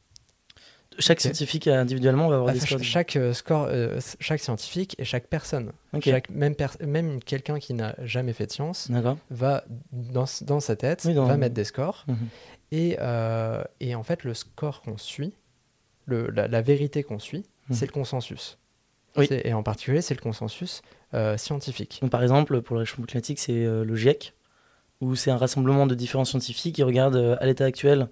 [0.99, 2.83] Chaque scientifique individuellement va avoir Ah, des scores.
[2.83, 5.71] chaque euh, score, euh, chaque scientifique et chaque personne,
[6.05, 8.91] chaque, même, même quelqu'un qui n'a jamais fait de science
[9.31, 12.17] va dans, dans sa tête Oui, dans- va mettre des scores Mhm.
[12.73, 12.97] et,
[13.81, 15.33] et en fait le score qu'on suit,
[16.07, 17.77] le, la, la vérité qu'on suit, Mhm.
[17.77, 18.59] c'est le consensus.
[19.17, 19.27] Oui.
[19.31, 20.83] Et en particulier c'est le consensus
[21.15, 21.99] euh, scientifique.
[22.01, 24.35] Donc, par exemple, pour le réchauffement climatique, c'est euh, le GIEC,
[25.01, 28.09] où c'est un rassemblement de différents scientifiques qui regardent euh, à l'état actuel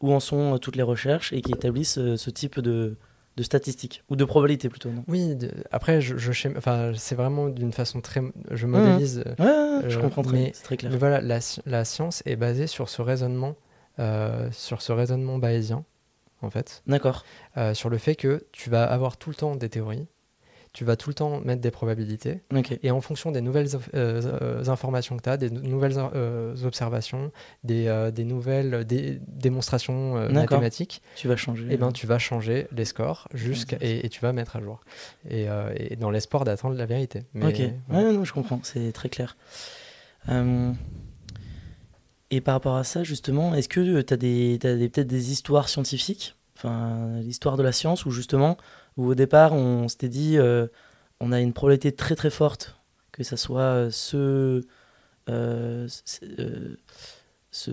[0.00, 2.96] où en sont toutes les recherches et qui établissent ce type de,
[3.36, 5.04] de statistiques, ou de probabilités plutôt, non?
[5.06, 9.22] Oui, de- après je, je enfin c'est vraiment d'une façon très, je modélise.
[9.38, 10.90] Ouais, ouais, je Euh, comprends très mais- très clair.
[10.90, 13.54] Mais voilà, la science est basée sur ce raisonnement,
[14.00, 15.84] euh, sur ce raisonnement bayésien,
[16.42, 17.24] en fait, D'accord.
[17.56, 20.06] euh, sur le fait que tu vas avoir tout le temps des théories,
[20.74, 22.40] tu vas tout le temps mettre des probabilités,
[22.82, 26.54] et en fonction des nouvelles euh, euh, informations que tu as, des nou- nouvelles euh,
[26.64, 27.30] observations,
[27.62, 31.70] des, euh, des nouvelles dé- démonstrations mathématiques, Tu vas changer.
[31.70, 34.80] et ben tu vas changer les scores jusqu'à et, et tu vas mettre à jour.
[35.28, 37.24] Et, et dans l'espoir d'attendre la vérité.
[37.34, 37.74] Mais, ok.
[37.88, 38.10] voilà.
[38.12, 39.36] Non, je comprends, c'est très clair.
[42.32, 45.32] Euh, Et par rapport à ça, justement, est-ce que tu as, des, des, peut-être des
[45.32, 48.56] histoires scientifiques, enfin, l'histoire de la science, où justement,
[48.96, 50.66] où au départ, on s'était dit, euh,
[51.20, 52.76] on a une probabilité très très forte
[53.12, 54.62] que ça soit euh, ce,
[55.28, 55.88] euh,
[56.38, 56.76] euh,
[57.50, 57.70] ce,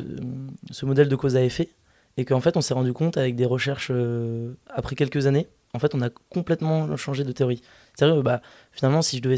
[0.72, 1.69] ce modèle de cause à effet,
[2.17, 5.80] et qu'en fait, on s'est rendu compte avec des recherches euh, après quelques années, en
[5.80, 7.62] fait, on a complètement changé de théorie.
[7.95, 8.41] C'est-à-dire, bah,
[8.72, 9.38] finalement, si je devais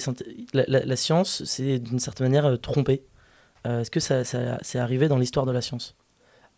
[0.53, 3.03] la, science, c'est d'une certaine manière euh, trompé.
[3.67, 5.95] Euh, Est-ce que ça, ça- c'est arrivé dans l'histoire de la science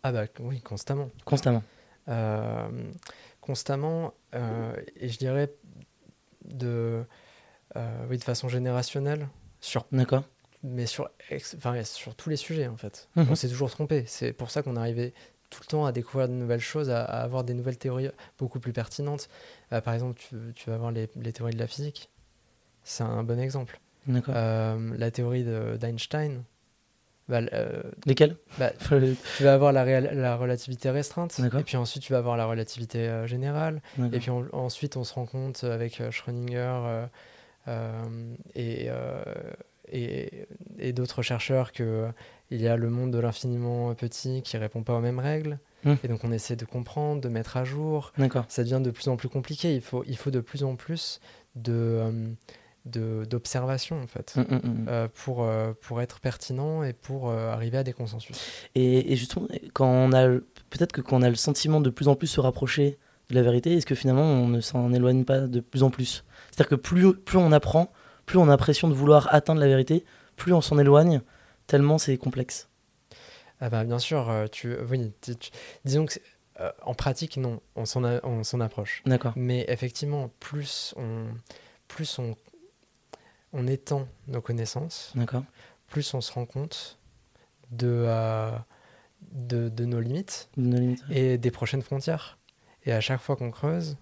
[0.02, 1.10] Ah bah oui, constamment.
[1.24, 1.62] Constamment.
[2.08, 2.68] Euh,
[3.40, 5.52] constamment, euh, et je dirais
[6.44, 7.04] de,
[8.08, 9.28] oui, de façon générationnelle,
[9.60, 10.24] sur, D'accord
[10.62, 13.08] mais sur, ex- enfin, sur tous les sujets en fait.
[13.16, 13.26] Mhm.
[13.30, 14.04] On s'est toujours trompé.
[14.06, 15.12] C'est pour ça qu'on arrivait
[15.50, 18.60] tout le temps à découvrir de nouvelles choses, à, à avoir des nouvelles théories beaucoup
[18.60, 19.28] plus pertinentes.
[19.68, 22.08] Par exemple, tu, tu vas voir les, les théories de la physique.
[22.82, 23.78] C'est un bon exemple.
[24.06, 24.34] D'accord.
[24.36, 26.42] Euh, la théorie de- d'Einstein.
[27.28, 28.70] Bah, euh, Lesquels bah,
[29.36, 33.26] tu vas avoir la, relativité restreinte, et puis ensuite tu vas avoir la relativité euh,
[33.26, 33.80] générale,
[34.12, 37.06] et puis on- ensuite, on se rend compte avec euh, Schrödinger
[38.54, 38.88] et,
[39.90, 40.46] et,
[40.78, 42.08] et d'autres chercheurs que euh,
[42.50, 45.58] il y a le monde de l'infiniment petit qui répond pas aux mêmes règles.
[45.84, 45.94] Hmm.
[46.02, 48.12] Et donc on essaie de comprendre, de mettre à jour.
[48.48, 49.74] Ça devient de plus en plus compliqué.
[49.74, 51.20] Il faut, il faut de plus en plus
[51.56, 52.34] de-
[52.84, 54.34] d'observation en fait.
[54.36, 54.86] Mm, mm, mm.
[54.88, 58.36] euh, pour, euh, pour être pertinent et pour euh, arriver à des consensus.
[58.74, 60.28] Et, et justement, quand on a
[60.70, 62.98] peut-être que quand on a le sentiment de plus en plus se rapprocher
[63.30, 66.24] de la vérité, est-ce que finalement on ne s'en éloigne pas de plus en plus?
[66.50, 67.90] C'est-à-dire que plus, plus on apprend,
[68.26, 70.04] plus on a l'impression de vouloir atteindre la vérité,
[70.36, 71.22] plus on s'en éloigne,
[71.66, 72.68] tellement c'est complexe.
[73.60, 75.50] Ah bah, bien sûr, tu, oui, tu- tu-
[75.86, 76.14] disons que
[76.82, 79.02] en pratique, non, on s'en, a- on s'en approche.
[79.06, 79.32] D'accord.
[79.36, 81.26] Mais effectivement, plus on,
[81.88, 82.36] plus on,
[83.54, 85.12] on étend nos connaissances,
[85.88, 86.98] plus on se rend compte
[87.70, 88.50] de, euh,
[89.32, 91.02] de, de nos limites De nos limites.
[91.10, 92.38] et des prochaines frontières.
[92.84, 93.96] Et à chaque fois qu'on creuse,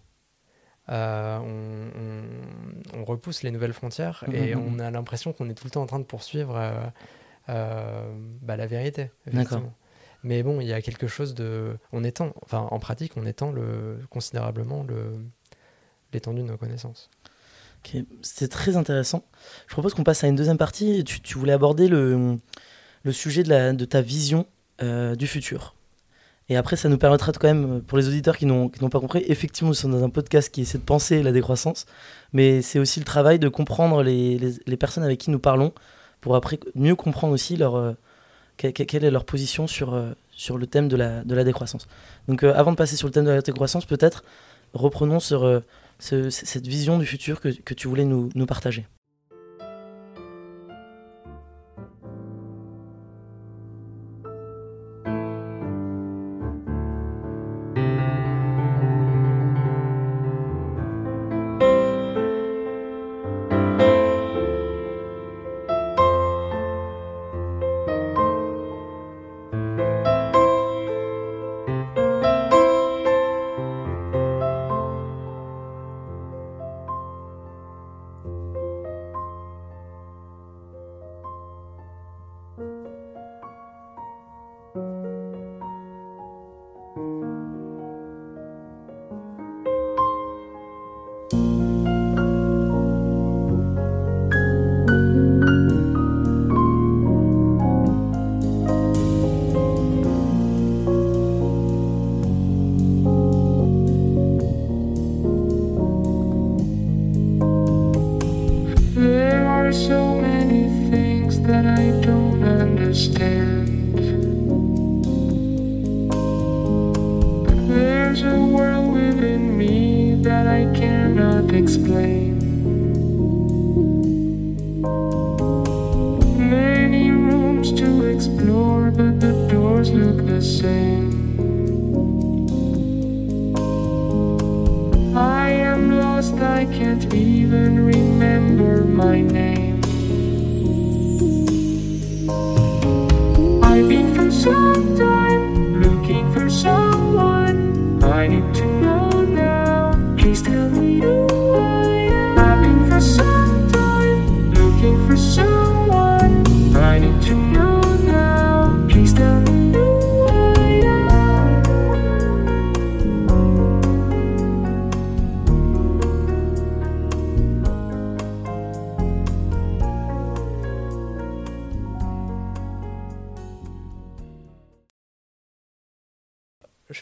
[0.88, 4.74] euh, on, on- on repousse les nouvelles frontières et Mhm, mhm.
[4.74, 6.84] on a l'impression qu'on est tout le temps en train de poursuivre euh,
[7.48, 9.10] euh, bah, la vérité.
[10.24, 11.76] Mais bon, il y a quelque chose de.
[11.92, 15.16] On étend, enfin, en pratique, on étend le, considérablement le,
[16.12, 17.10] l'étendue de nos connaissances.
[18.22, 19.24] C'est très intéressant.
[19.66, 21.04] Je propose qu'on passe à une deuxième partie.
[21.04, 22.38] Tu, voulais aborder le,
[23.02, 24.46] le sujet de, ta vision
[24.82, 25.74] euh, du futur.
[26.48, 29.24] Et après, ça nous permettra de quand même, pour les auditeurs qui n'ont pas compris,
[29.28, 31.86] effectivement, nous sommes dans un podcast qui essaie de penser la décroissance,
[32.32, 35.72] mais c'est aussi le travail de comprendre les, les- personnes avec qui nous parlons,
[36.20, 37.92] pour après mieux comprendre aussi leur, euh,
[38.58, 41.44] que- que- quelle est leur position sur, euh, sur le thème de la, de la
[41.44, 41.86] décroissance.
[42.28, 44.24] Donc euh, avant de passer sur le thème de la décroissance, peut-être
[44.74, 45.60] reprenons sur euh,
[46.02, 48.86] ce- cette vision du futur que, tu voulais nous partager.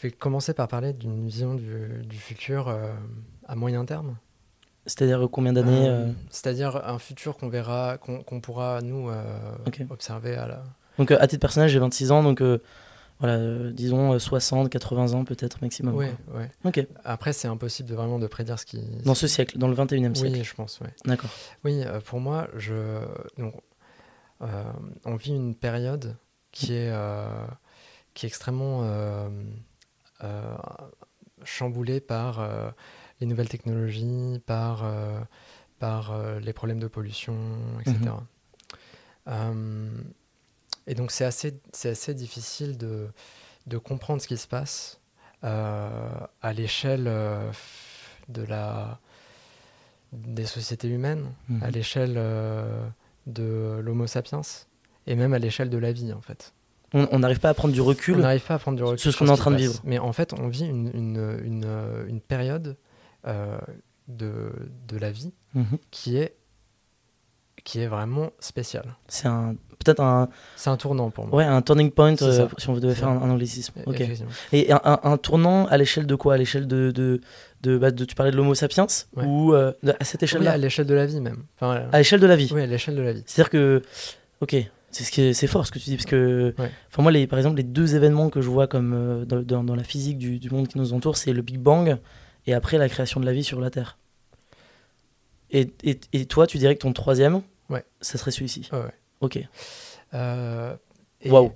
[0.01, 2.91] Je vais commencer par parler d'une vision du, du futur euh,
[3.47, 4.17] à moyen terme.
[4.87, 9.11] C'est-à-dire combien d'années Euh, euh, C'est-à-dire un futur qu'on verra, qu'on pourra nous
[9.91, 10.63] observer à la.
[10.97, 12.41] Donc à titre personnel, j'ai 26 ans, donc
[13.19, 15.93] voilà, disons euh, 60, 80 ans peut-être maximum.
[15.93, 16.05] Quoi.
[16.33, 16.49] ouais.
[16.65, 18.81] Ok, Après, c'est impossible de vraiment de prédire ce qui.
[19.05, 20.37] dans ce siècle, dans le 21e siècle.
[20.37, 20.89] Oui, je pense, ouais.
[21.05, 21.29] D'accord.
[21.63, 23.05] Oui, pour moi, je,
[23.37, 23.53] donc,
[24.39, 26.15] on vit une période
[26.51, 26.91] qui est,
[28.15, 28.83] qui est extrêmement
[30.23, 30.55] euh,
[31.43, 32.69] chamboulée par euh,
[33.19, 35.19] les nouvelles technologies, par, euh,
[35.79, 37.35] par les problèmes de pollution,
[37.79, 37.97] etc.
[37.97, 38.19] Mhm.
[39.27, 40.01] Euh,
[40.87, 43.09] et donc, c'est assez, c'est assez difficile de,
[43.67, 44.99] de comprendre ce qui se passe
[45.43, 47.05] à l'échelle
[48.29, 48.99] de la,
[50.13, 51.31] des sociétés humaines
[51.61, 52.85] à l'échelle euh,
[53.27, 54.41] de l'Homo sapiens
[55.07, 56.53] et même à l'échelle de la vie en fait.
[56.93, 58.17] On n'arrive pas à prendre du On recul.
[58.17, 58.99] n'arrive pas à prendre du recul.
[58.99, 59.79] sur ce qu'on est en train de vivre.
[59.85, 61.65] Mais en fait, on vit une, une, une,
[62.07, 62.75] une période
[63.27, 63.57] euh,
[64.07, 64.51] de,
[64.89, 65.77] de la vie Mhm.
[65.89, 66.35] qui est,
[67.63, 68.95] qui est vraiment spéciale.
[69.07, 71.37] C'est un peut-être un C'est un tournant pour moi.
[71.37, 73.73] ouais un turning point euh, si on devait faire un, un anglicisme.
[73.85, 74.01] Ok.
[74.51, 76.33] Et un, un- un tournant à l'échelle de quoi?
[76.33, 77.21] À l'échelle de de,
[77.61, 79.25] de, bah, de- tu parlais de l'Homo sapiens Ouais.
[79.25, 80.51] ou euh, à cette Oui, échelle-là?
[80.53, 81.43] à l'échelle de la vie même.
[81.59, 82.49] Enfin, À l'échelle de la vie.
[82.53, 83.23] oui, à l'échelle de la vie.
[83.25, 83.81] C'est-à-dire que,
[84.41, 84.55] ok,
[84.91, 86.69] c'est ce qui est- c'est fort ce que tu dis, parce que, Ouais.
[86.89, 89.75] enfin moi, les, par exemple, les deux événements que je vois comme euh, dans, dans-
[89.75, 91.97] la physique du, du monde qui nous entoure, c'est le Big Bang
[92.47, 93.97] et après la création de la vie sur la Terre.
[95.51, 97.83] Et, et, et toi, tu dirais que ton troisième, Ouais.
[98.01, 98.69] ça serait celui-ci.
[98.71, 98.93] Ouais, ouais.
[99.21, 99.39] Ok.
[100.13, 100.75] Euh,
[101.25, 101.51] Waouh.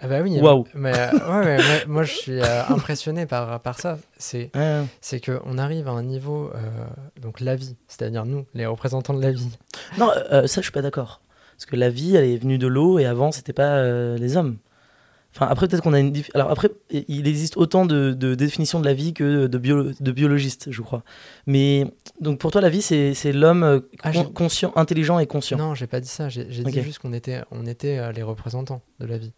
[0.00, 0.38] Ah bah oui.
[0.40, 0.66] Waouh.
[0.74, 3.98] Mais euh, ouais, ouais, moi, moi, je suis euh, impressionné par, par ça.
[4.18, 6.86] C'est Ah, c'est qu'on arrive à un niveau, euh,
[7.20, 9.48] donc la vie, c'est-à-dire nous, les représentants de la vie.
[9.98, 11.20] non, ça, je suis pas d'accord.
[11.56, 14.36] Parce que la vie, elle est venue de l'eau et avant, c'était pas euh, les
[14.36, 14.58] hommes.
[15.34, 16.14] Enfin, après, peut-être qu'on a une.
[16.32, 20.12] Alors, après, il existe autant de, de définitions de la vie que de, bio- de
[20.12, 21.02] biologistes, je crois.
[21.46, 21.92] Mais,
[22.22, 25.58] donc, pour toi, la vie, c'est l'homme euh, Ah, con- conscient, intelligent et conscient.
[25.58, 26.30] Non, j'ai pas dit ça.
[26.30, 29.32] J'ai dit juste qu'on était, on était euh, les représentants de la vie.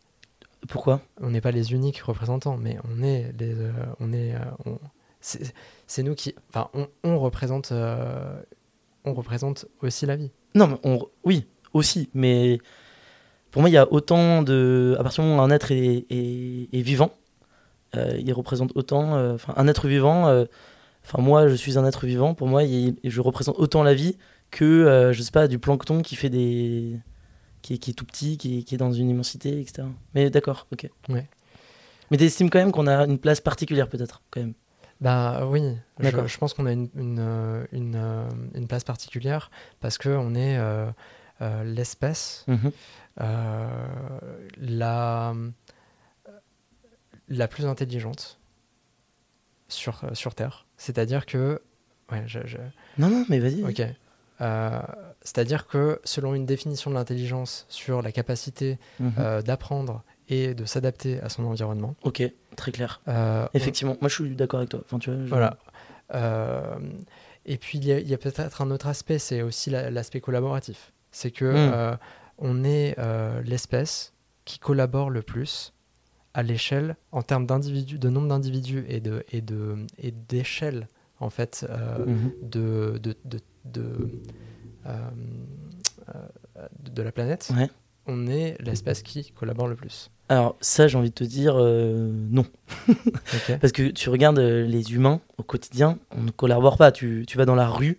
[0.69, 1.01] Pourquoi?
[1.21, 4.35] On n'est pas les uniques représentants, mais on est les, euh, on est,
[4.67, 4.79] on-
[5.21, 7.73] c'est nous qui, enfin, on, on représente,
[9.05, 10.31] on représente aussi la vie.
[10.55, 11.47] Non, mais on, oui,
[11.79, 12.11] aussi.
[12.14, 12.59] Mais
[13.51, 14.97] pour moi, il y a autant de.
[14.99, 17.12] À partir du moment où un être est, est- est vivant,
[17.97, 19.17] euh, il représente autant.
[19.17, 20.29] euh, Enfin, un être vivant.
[20.29, 20.45] euh,
[21.05, 22.35] Enfin, moi, je suis un être vivant.
[22.35, 24.19] Pour moi, il- je représente autant la vie
[24.51, 26.99] que, je sais pas, du plancton qui fait des.
[27.62, 29.88] qui est, qui est tout petit, qui est, qui est dans une immensité, etc.
[30.14, 30.88] Mais d'accord, ok.
[31.09, 31.27] Ouais.
[32.11, 34.55] Mais tu estimes quand même qu'on a une place particulière, peut-être, quand même.
[35.01, 35.62] Bah oui,
[36.01, 38.01] je, pense qu'on a une, une, une,
[38.55, 40.87] une place particulière parce que on est euh,
[41.40, 42.72] euh, l'espèce Mhm.
[43.20, 43.68] euh,
[44.59, 45.35] la,
[47.29, 48.38] la plus intelligente
[49.68, 50.66] sur, euh, sur Terre.
[50.77, 51.61] C'est-à-dire que.
[52.11, 52.57] Ouais, je- je-
[52.96, 53.62] Non, non, mais vas-y.
[53.64, 53.83] ok.
[54.40, 54.81] Euh,
[55.22, 59.12] C'est-à-dire que selon une définition de l'intelligence sur la capacité Mhm.
[59.18, 62.22] euh, d'apprendre et de s'adapter à son environnement, Ok,
[62.57, 63.01] très clair.
[63.09, 64.81] euh, on- Effectivement, moi, je suis d'accord avec toi.
[64.85, 65.59] Enfin, tu vois, je- Voilà.
[67.44, 70.92] Et puis il y a, peut-être un autre aspect, c'est aussi la- l'aspect collaboratif.
[71.11, 71.73] C'est que Mm.
[71.75, 71.97] euh,
[72.38, 74.12] on est euh, l'espèce
[74.44, 75.73] qui collabore le plus
[76.35, 80.87] à l'échelle en termes d'individus, de nombre d'individus et de et de et d'échelle
[81.21, 82.33] en fait euh, Mhm.
[82.42, 84.11] de de de, de,
[84.87, 85.11] euh,
[86.90, 87.51] de la planète.
[87.57, 87.68] Ouais.
[88.07, 90.11] On est l'espèce qui collabore le plus.
[90.31, 92.47] Alors ça, j'ai envie de te dire euh, non.
[93.61, 96.92] Parce que tu regardes les humains au quotidien, on ne collabore pas.
[96.92, 97.99] Tu, tu vas dans la rue,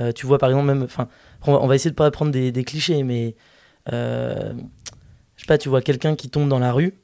[0.00, 0.82] euh, tu vois par exemple même...
[0.82, 1.08] Enfin,
[1.46, 3.36] on va, essayer de pas prendre des, clichés, mais...
[3.92, 4.52] euh,
[5.36, 6.94] je sais pas, tu vois quelqu'un qui tombe dans la rue,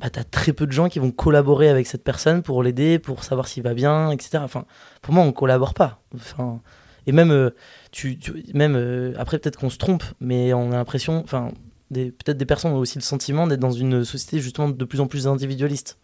[0.00, 2.98] bah, tu as très peu de gens qui vont collaborer avec cette personne pour l'aider,
[2.98, 4.38] pour savoir s'il va bien, etc.
[4.38, 4.64] Enfin,
[5.02, 6.02] pour moi, on collabore pas.
[6.14, 6.60] Enfin,
[7.06, 7.50] et même, euh,
[7.90, 11.22] tu, tu- même après, peut-être qu'on se trompe, mais on a l'impression...
[11.24, 11.50] Enfin,
[11.92, 15.06] peut-être des personnes ont aussi le sentiment d'être dans une société justement de plus en
[15.06, 15.98] plus individualiste.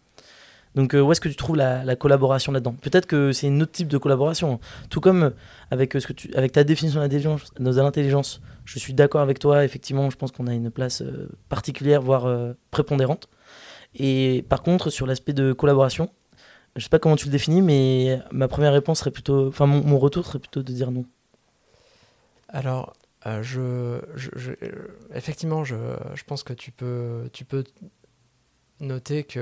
[0.75, 2.75] Donc euh, où est-ce que tu trouves la, la collaboration là-dedans?
[2.81, 4.59] Peut-être que c'est un autre type de collaboration.
[4.89, 5.33] Tout comme
[5.71, 9.63] avec, euh, ce que tu, avec ta définition de l'intelligence, je suis d'accord avec toi.
[9.65, 13.29] Effectivement, je pense qu'on a une place euh, particulière, voire prépondérante.
[13.95, 16.09] Et par contre, sur l'aspect de collaboration,
[16.75, 19.47] je sais pas comment tu le définis, mais ma première réponse serait plutôt...
[19.47, 21.05] Enfin, mon, retour serait plutôt de dire non.
[22.47, 22.93] Alors,
[23.41, 24.51] je, je-
[25.15, 25.75] effectivement, je,
[26.13, 27.63] je pense que tu peux, tu peux
[28.79, 29.39] noter que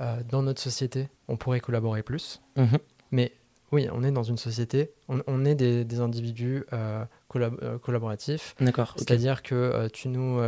[0.00, 2.40] euh, dans notre société, on pourrait collaborer plus.
[2.56, 2.78] Mhm.
[3.10, 3.32] Mais
[3.72, 7.78] oui, on est dans une société, on, on est des, des individus euh, collab- euh,
[7.78, 8.54] collaboratifs.
[8.60, 8.94] D'accord.
[8.96, 10.40] C'est-à-dire que euh, tu nous,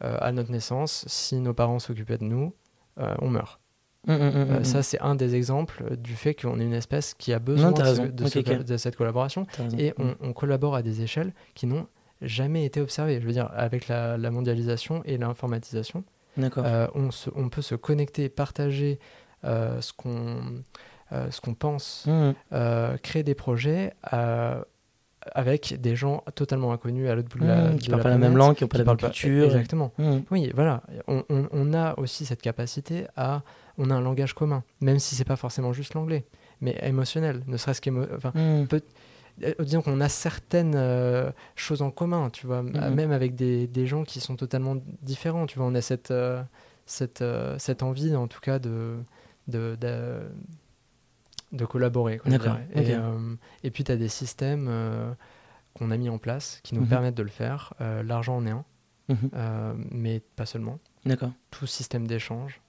[0.00, 2.54] à notre naissance, si nos parents s'occupaient de nous,
[2.96, 3.60] on meurt.
[4.08, 4.64] Euh, mm.
[4.64, 7.78] Ça, c'est un des exemples du fait qu'on est une espèce qui a besoin de,
[7.78, 8.06] ce- raison.
[8.06, 8.62] de Ok, ce- ok.
[8.64, 9.46] de cette collaboration.
[9.78, 11.86] Et on, on collabore à des échelles qui n'ont
[12.20, 13.18] jamais été observées.
[13.20, 16.04] Je veux dire, avec la, la mondialisation et l'informatisation,
[16.94, 18.98] on, se- on peut se connecter, partager
[19.44, 20.62] euh, ce qu'on
[21.12, 22.34] euh, ce qu'on pense, Mm, mm.
[22.54, 24.60] euh, créer des projets euh,
[25.32, 28.08] avec des gens totalement inconnus à l'autre bout de la, Mm, de qui parlent pas
[28.10, 29.44] la même langue, qui ont pas la même pas- culture.
[29.46, 29.92] Exactement.
[29.98, 30.18] Mm.
[30.30, 30.82] Oui, voilà.
[31.06, 33.42] On, on- on a aussi cette capacité à.
[33.76, 36.24] On a un langage commun, même si c'est pas forcément juste l'anglais,
[36.60, 38.04] mais émotionnel, ne serait-ce qu'émo.
[38.16, 38.32] Enfin.
[39.42, 42.94] Euh, disons qu'on a certaines euh, choses en commun, tu vois, Mhm.
[42.94, 46.42] même avec des, des gens qui sont totalement différents, tu vois, on a cette, euh,
[46.86, 48.96] cette, euh, cette envie, en tout cas, de,
[49.48, 50.20] de, de,
[51.52, 52.18] de collaborer.
[52.18, 52.30] quoi.
[53.62, 54.68] Et, puis, tu as des systèmes
[55.74, 56.88] qu'on a mis en place qui nous Mhm.
[56.88, 57.74] permettent de le faire.
[57.80, 58.64] L'argent en est un,
[59.08, 59.84] Mhm.
[59.90, 60.78] mais pas seulement.
[61.04, 61.30] D'accord.
[61.50, 62.60] Tout système d'échange.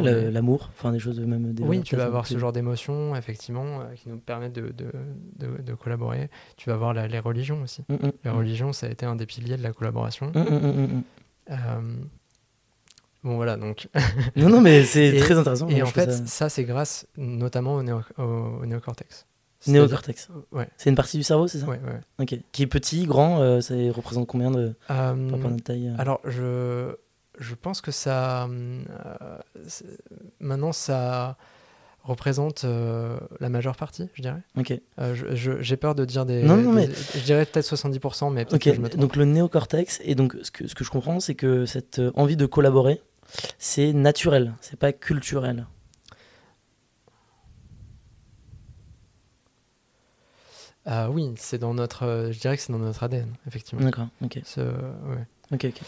[0.00, 3.80] Ouais, L'amour, enfin des choses même des Oui, tu vas avoir ce genre d'émotions, effectivement,
[3.80, 4.90] euh, qui nous permettent de, de,
[5.38, 6.30] de- de collaborer.
[6.56, 7.82] Tu vas avoir la- les religions aussi.
[7.88, 8.34] Mm, mm, Les mm.
[8.36, 10.32] religions, ça a été un des piliers de la collaboration.
[11.50, 11.80] Euh,
[13.24, 13.88] bon, voilà, donc.
[14.36, 15.68] Non, non, mais c'est très intéressant.
[15.68, 19.26] Et en fait, ça- ça, c'est grâce notamment au, néo- au- au néocortex.
[19.68, 20.28] Néocortex.
[20.50, 22.00] Ouais, C'est une partie du cerveau, c'est ça ouais, ouais.
[22.20, 22.36] Ok.
[22.50, 26.96] Qui est petit, grand, euh, ça représente combien de Euh, taille euh alors, je,
[27.42, 28.46] je pense que ça.
[28.46, 28.82] euh,
[29.68, 29.84] c'est-
[30.40, 31.36] maintenant, ça
[32.04, 34.42] représente euh, la majeure partie, je dirais.
[34.58, 34.72] Ok.
[34.98, 35.14] Euh,
[35.60, 36.42] J'ai peur de dire des.
[36.42, 39.00] Non, non, des- mais- Je dirais peut-être 70%, mais peut-être que je me trompe.
[39.00, 42.10] Donc le néocortex et donc ce que ce que je comprends, c'est que cette euh,
[42.14, 43.00] envie de collaborer,
[43.58, 45.66] c'est naturel, c'est pas culturel.
[50.84, 53.84] Ah oui, c'est dans notre, euh, je dirais que c'est dans notre ADN, effectivement.
[53.84, 54.40] D'accord, ok.
[54.44, 55.26] Ce- ouais.
[55.52, 55.80] Ok, ok.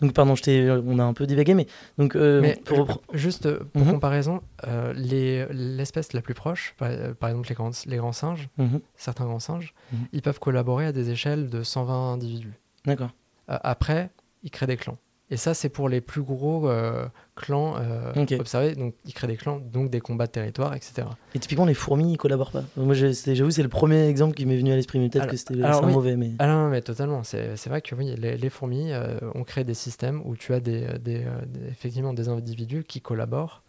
[0.00, 1.66] Donc, pardon, je on a un peu divagué, mais
[1.98, 3.90] donc, euh, Mais pour je- juste euh, pour Mhm.
[3.92, 8.48] comparaison, euh, les- l'espèce la plus proche, par, par exemple les grands, les grands singes,
[8.56, 8.80] Mhm.
[8.96, 10.06] certains grands singes, Mhm.
[10.12, 12.54] ils peuvent collaborer à des échelles de 120 individus.
[12.86, 13.10] D'accord.
[13.46, 14.10] Après,
[14.42, 14.96] ils créent des clans.
[15.32, 17.06] Et ça, c'est pour les plus gros euh,
[17.36, 18.34] clans euh, Ok.
[18.40, 18.74] observés.
[18.74, 21.06] Donc, ils créent des clans, donc des combats de territoire, etc.
[21.34, 22.64] Et typiquement, les fourmis, ils collaborent pas.
[22.76, 25.62] Moi, j'avoue, c'est le premier exemple qui m'est venu à l'esprit, mais peut-être que c'était
[25.62, 25.92] un oui.
[25.92, 26.16] mauvais.
[26.16, 26.32] Mais...
[26.40, 27.22] Ah non, mais totalement.
[27.22, 30.58] C'est vrai que oui, les, les fourmis euh, ont créé des systèmes où tu as
[30.60, 33.62] des, des, euh, des- effectivement des individus qui collaborent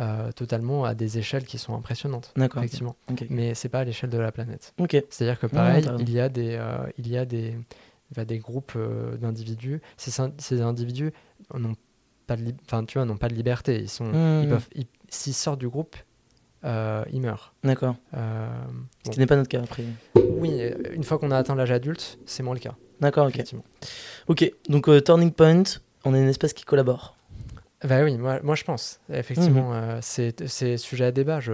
[0.00, 2.32] euh, totalement à des échelles qui sont impressionnantes.
[2.36, 2.60] D'accord.
[2.64, 2.96] Effectivement.
[3.08, 3.26] Ok.
[3.30, 4.74] Mais c'est pas à l'échelle de la planète.
[4.80, 5.00] Ok.
[5.10, 7.54] C'est-à-dire que pareil, il y a des, euh, il y a des,
[8.14, 9.80] bah, des groupes euh, d'individus.
[9.96, 11.12] Ces, ces individus
[11.54, 11.74] n'ont
[12.26, 13.80] pas de, lib- enfin, tu vois, n'ont pas de liberté.
[13.80, 14.06] Ils sont,
[14.42, 15.96] ils peuvent, ils- s'ils sortent du groupe,
[16.64, 17.52] euh, ils meurent.
[17.62, 17.96] D'accord.
[18.14, 18.48] Euh,
[19.02, 19.10] Ce bon.
[19.12, 19.84] qui n'est pas notre cas après.
[20.16, 20.60] Oui,
[20.92, 22.74] une fois qu'on a atteint l'âge adulte, c'est moins le cas.
[23.00, 23.34] D'accord, ok.
[23.34, 23.64] Effectivement.
[24.28, 25.62] Ok, donc euh, Turning Point,
[26.04, 27.16] on est une espèce qui collabore.
[27.86, 28.98] Bah oui, moi, moi je pense.
[29.12, 31.52] Effectivement, euh, c'est sujet à débat, je,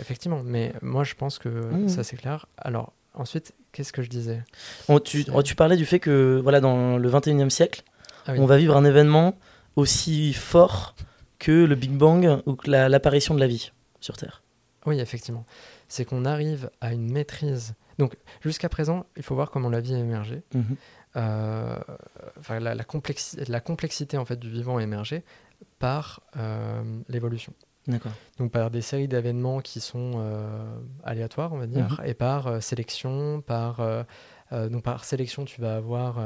[0.00, 0.42] effectivement.
[0.44, 1.88] Mais moi je pense que Mhm.
[1.88, 2.46] ça c'est clair.
[2.56, 4.42] Alors ensuite, qu'est-ce que je disais
[4.88, 7.82] On- tu, oh, tu parlais du fait que voilà, dans le 21e siècle,
[8.26, 8.38] Ah oui.
[8.40, 9.36] on va vivre un événement
[9.76, 10.94] aussi fort
[11.38, 14.42] que le Big Bang ou que la- l'apparition de la vie sur Terre.
[14.86, 15.44] Oui, effectivement.
[15.88, 17.74] C'est qu'on arrive à une maîtrise.
[17.98, 20.42] Donc jusqu'à présent, il faut voir comment la vie a émergé.
[20.54, 20.76] Mhm.
[21.16, 21.76] Euh,
[22.38, 25.24] enfin, la, la, complexi- la complexité en fait du vivant a émergé
[25.78, 27.52] par euh, l'évolution.
[28.38, 32.60] Donc par des séries d'événements qui sont euh, aléatoires, on va dire, et par euh,
[32.60, 34.02] sélection, par euh,
[34.68, 36.18] donc par sélection, tu vas avoir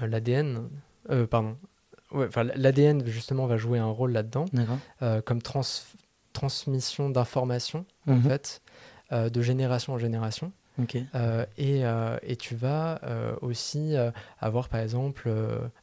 [0.00, 0.68] l'ADN,
[1.10, 1.56] euh, pardon,
[2.12, 4.44] ouais, l'ADN justement va jouer un rôle là-dedans,
[5.24, 5.62] comme trans-
[6.32, 8.22] transmission d'informations en Mhm.
[8.22, 8.62] fait,
[9.12, 10.52] de génération en génération.
[11.14, 13.94] Euh, et, euh, et tu vas euh, aussi
[14.40, 15.30] avoir par exemple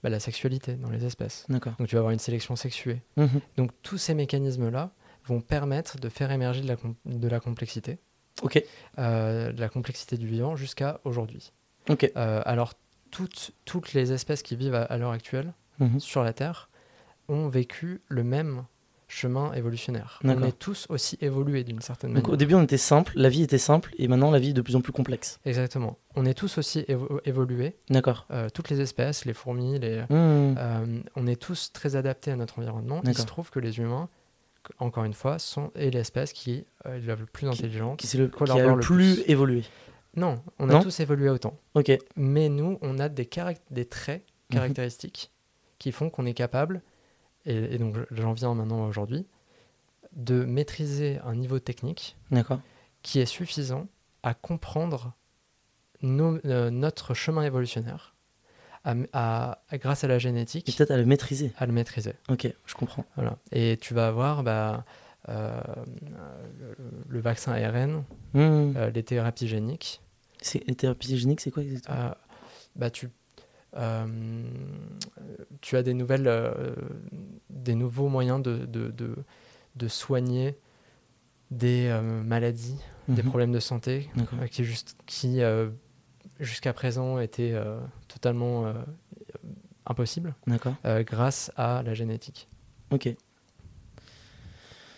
[0.03, 1.45] bah, la sexualité dans les espèces.
[1.49, 3.01] Donc tu vas avoir une sélection sexuée.
[3.17, 3.39] Mhm.
[3.57, 4.91] Donc tous ces mécanismes-là
[5.25, 6.75] vont permettre de faire émerger de la,
[7.05, 7.99] de la complexité,
[8.41, 8.63] Ok.
[8.97, 11.51] de la complexité du vivant jusqu'à aujourd'hui.
[11.89, 12.11] Ok.
[12.15, 12.73] Alors
[13.11, 15.99] toutes, toutes les espèces qui vivent à, à l'heure actuelle Mhm.
[15.99, 16.69] sur la Terre
[17.27, 18.65] ont vécu le même
[19.12, 20.20] chemin évolutionnaire.
[20.24, 22.34] On est tous aussi évolués d'une certaine Donc manière.
[22.34, 24.62] au début on était simple, la vie était simple, et maintenant la vie est de
[24.62, 25.39] plus en plus complexe.
[25.45, 25.97] Exactement.
[26.16, 27.76] On est tous aussi évo- évolués.
[27.89, 28.26] D'accord.
[28.32, 30.55] Euh, toutes les espèces, les fourmis, les, Mhm.
[30.57, 33.01] Euh, on est tous très adaptés à notre environnement.
[33.05, 34.09] Il se trouve que les humains,
[34.80, 37.99] encore une fois, sont et l'espèce qui euh, est la plus intelligente.
[37.99, 39.30] Qui, c'est le, qui a le plus, plus.
[39.32, 39.64] évolué.
[40.16, 41.57] Non, on a Non tous évolué autant.
[41.74, 41.91] Ok.
[42.16, 44.55] Mais nous, on a des traits Mhm.
[44.57, 45.32] caractéristiques
[45.80, 46.82] qui font qu'on est capable,
[47.45, 49.25] et, et donc j'en viens maintenant aujourd'hui,
[50.13, 52.17] de maîtriser un niveau technique
[53.01, 53.87] qui est suffisant
[54.23, 55.13] à comprendre
[56.01, 58.15] nos- euh, notre chemin évolutionnaire
[58.83, 61.53] à- à- à- grâce à la Et génétique, peut-être à le maîtriser.
[61.57, 62.13] à le maîtriser.
[62.29, 63.05] Ok, je comprends.
[63.15, 63.37] Voilà.
[63.51, 64.83] Et tu vas avoir bah,
[65.29, 65.61] euh,
[66.01, 66.75] le,
[67.07, 68.73] le vaccin ARN, Mhm.
[68.77, 70.01] euh, les thérapies géniques.
[70.67, 72.15] Les thérapies géniques, c'est quoi exactement?
[72.75, 73.09] Bah, tu,
[75.61, 76.74] tu as des, nouvelles, euh,
[77.49, 79.15] des nouveaux moyens de, de, de,
[79.76, 80.57] de soigner
[81.51, 83.30] des euh, maladies, des Mhm.
[83.30, 84.09] problèmes de santé
[84.41, 85.69] euh, qui, juste, qui euh,
[86.39, 88.74] jusqu'à présent étaient euh, totalement euh,
[89.86, 90.34] impossibles
[90.86, 92.47] euh, grâce à la génétique.
[92.91, 93.09] Ok.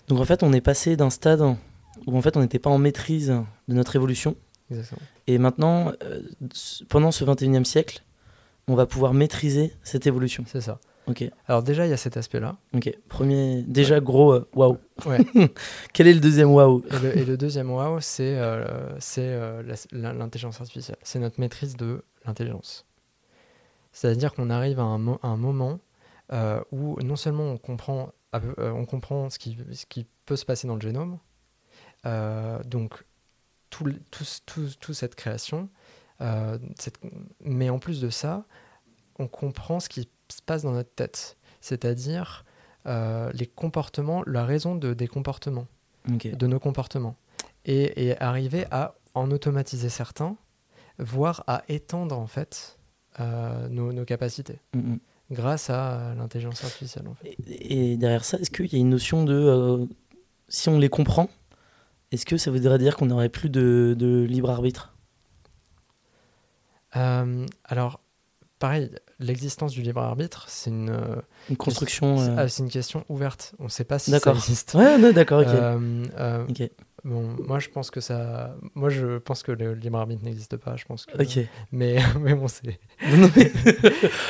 [0.07, 1.41] Donc en fait, on est passé d'un stade
[2.05, 3.30] où en fait on n'était pas en maîtrise
[3.67, 4.36] de notre évolution,
[4.69, 5.01] Exactement.
[5.28, 6.21] et maintenant, euh,
[6.89, 8.03] pendant ce 21e siècle,
[8.68, 10.43] on va pouvoir maîtriser cette évolution.
[10.47, 10.80] C'est ça.
[11.07, 11.24] Ok.
[11.47, 12.55] Alors déjà, il y a cet aspect-là.
[12.74, 12.89] Ok.
[13.09, 14.78] Premier, déjà gros euh, waouh.
[15.05, 15.20] Ouais.
[15.93, 16.82] Quel est le deuxième waouh?
[16.89, 19.61] Et le, et le deuxième wow, c'est euh, c'est, euh,
[19.91, 20.95] l'intelligence artificielle.
[21.03, 22.86] C'est notre maîtrise de l'intelligence.
[23.91, 25.80] C'est-à-dire qu'on arrive à un, mo- à un moment
[26.32, 28.11] euh, où non seulement on comprend,
[28.57, 31.20] on comprend ce, qui, ce qui peut se passer dans le génome,
[32.66, 33.03] donc
[33.70, 35.70] tout, le- tout, tout- toute cette création,
[36.22, 36.99] euh, cette-
[37.41, 38.45] mais en plus de ça,
[39.20, 42.45] on comprend ce qui se passe dans notre tête, c'est-à-dire
[42.86, 45.68] euh, les comportements, la raison de, des comportements
[46.34, 47.16] de nos comportements
[47.66, 50.36] et, et arriver à en automatiser certains,
[50.99, 52.78] voire à étendre en fait
[53.20, 54.99] euh, nos, nos capacités Mhm.
[55.32, 57.07] grâce à l'intelligence artificielle.
[57.07, 57.36] En fait.
[57.47, 59.86] Et, et derrière ça, est-ce qu'il y a une notion de euh,
[60.49, 61.30] si on les comprend,
[62.11, 64.92] est-ce que ça voudrait dire qu'on n'aurait plus de, de libre arbitre?
[66.95, 67.99] Euh, alors,
[68.59, 68.89] pareil,
[69.19, 71.15] l'existence du libre arbitre, c'est une, euh,
[71.49, 72.17] Une construction.
[72.17, 73.53] c'est euh, ah, c'est une question ouverte.
[73.59, 74.73] On ne sait pas si ça existe.
[74.75, 75.47] Ouais, d'accord, ok.
[75.49, 76.69] Euh, euh, Ok.
[77.05, 78.55] Bon, moi je pense que ça.
[78.75, 80.77] Moi je pense que le libre arbitre n'existe pas.
[80.77, 81.21] Je pense que.
[81.21, 81.45] Ok.
[81.73, 82.79] Mais, mais bon, c'est.
[83.17, 83.29] Non,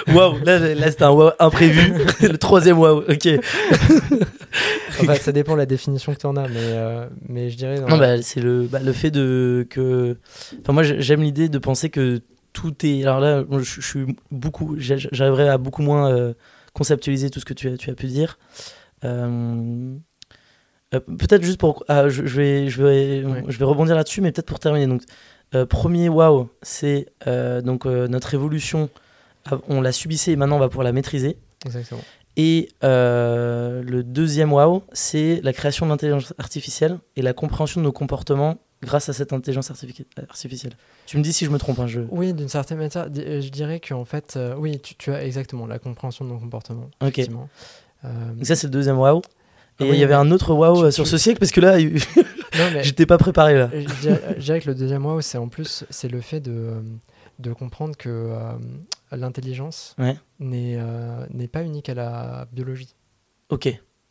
[0.16, 1.94] Waouh, là, là c'était un waouh imprévu.
[2.22, 3.28] le troisième waouh, ok.
[5.02, 7.80] Enfin, ça dépend de la définition que tu en as, mais, euh, mais je dirais.
[7.80, 10.18] Non, la- bah, c'est le, bah, le fait de que.
[10.62, 12.22] Enfin, moi, j'ai- j'aime l'idée de penser que
[12.54, 13.02] tout est.
[13.04, 14.76] Alors là, je, je suis beaucoup.
[14.78, 16.34] J'arriverai à beaucoup moins euh,
[16.74, 18.38] conceptualiser tout ce que tu as, tu as pu dire.
[19.04, 19.96] Euh,
[20.92, 21.84] peut-être juste pour.
[21.88, 23.44] ah, je, je vais, je, vais, Ouais.
[23.48, 24.88] je vais rebondir là-dessus, mais peut-être pour terminer.
[24.88, 25.02] Donc,
[25.56, 28.90] euh, premier wow, c'est donc notre évolution.
[29.68, 31.38] On la subissait et maintenant on va pouvoir la maîtriser.
[31.66, 32.02] Exactement.
[32.38, 37.92] Et le deuxième wow, c'est la création de l'intelligence artificielle et la compréhension de nos
[37.92, 40.74] comportements grâce à cette intelligence artifici- artificielle.
[41.06, 41.80] Tu me dis si je me trompe.
[41.80, 42.02] Hein, je...
[42.12, 45.66] Oui, d'une certaine manière, euh, je dirais qu'en fait, euh, oui, tu, tu as exactement
[45.68, 46.90] la compréhension de nos comportements.
[47.02, 47.20] Ok.
[48.06, 49.20] Euh, Donc ça c'est le deuxième wow.
[49.20, 51.62] Et Ah il oui, y avait un autre euh, sur tu- ce siècle parce que
[51.62, 51.78] là
[52.84, 53.70] j'étais pas préparé là.
[53.74, 56.84] je dirais, je dirais que le deuxième wow, c'est en plus, c'est le fait de,
[57.40, 58.52] de comprendre que euh,
[59.12, 60.16] l'intelligence Ouais.
[60.40, 62.94] n'est euh, n'est pas unique à la biologie.
[63.50, 63.70] Ok,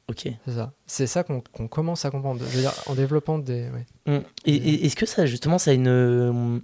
[0.09, 0.29] ok.
[0.45, 0.73] C'est ça.
[0.87, 2.41] C'est ça qu'on commence à comprendre.
[2.41, 3.69] Je veux dire, en développant des.
[3.71, 3.87] ouais.
[4.19, 4.23] Mm.
[4.47, 6.59] Et, et est-ce que ça justement ça a une euh,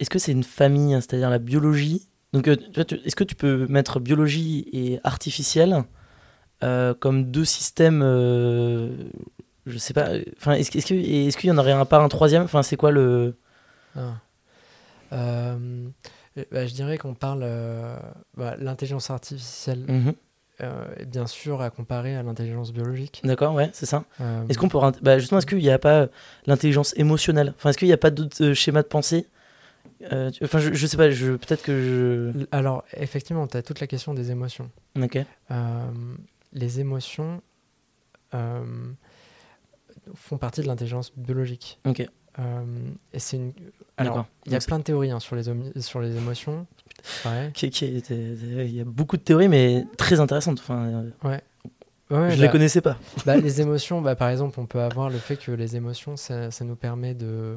[0.00, 2.08] est-ce que c'est une famille, hein, c'est-à-dire la biologie?
[2.32, 2.56] Donc euh,
[3.04, 5.84] est-ce que tu peux mettre biologie et artificielle
[6.62, 8.96] euh, comme deux systèmes euh,
[9.66, 10.10] je sais pas.
[10.36, 12.42] Enfin, est-ce, est-ce qu'il y en aurait un pas un troisième?
[12.42, 13.36] Enfin, c'est quoi le
[13.96, 14.14] Ah.
[15.12, 15.88] Euh,
[16.50, 17.40] ben, je dirais qu'on parle.
[17.44, 17.96] euh,
[18.36, 20.08] bah, L'intelligence artificielle Mhm.
[20.08, 20.12] euh,
[20.60, 23.20] est bien sûr à comparer à l'intelligence biologique.
[23.24, 24.04] D'accord, ouais, c'est ça.
[24.20, 26.06] Euh, Est-ce qu'on peut bah, justement, est-ce qu'il n'y a pas
[26.46, 27.54] l'intelligence émotionnelle?
[27.56, 29.26] Enfin, est-ce qu'il n'y a pas d'autres euh, schémas de pensée?
[30.12, 31.10] Euh, tu- Enfin, je, je sais pas.
[31.10, 32.46] Je peut-être que je.
[32.52, 34.70] Alors, effectivement, tu as toute la question des émotions.
[35.00, 35.18] Ok.
[35.50, 35.84] Euh,
[36.52, 37.40] les émotions
[38.34, 38.64] euh,
[40.14, 41.78] font partie de l'intelligence biologique.
[41.86, 42.06] Ok.
[42.38, 42.62] Euh,
[43.12, 43.52] et c'est une.
[43.96, 45.44] Alors, il y a plein de théories hein, sur, les
[45.80, 46.66] sur les émotions.
[47.26, 47.50] Ouais.
[47.54, 50.58] qui- qui était- Il y a beaucoup de théories, mais très intéressantes.
[50.60, 51.40] Enfin, euh, Ouais.
[52.10, 52.98] Ouais, je bah, les connaissais pas.
[53.26, 56.50] bah, les émotions, bah, par exemple, on peut avoir le fait que les émotions, ça,
[56.50, 57.56] ça nous permet de,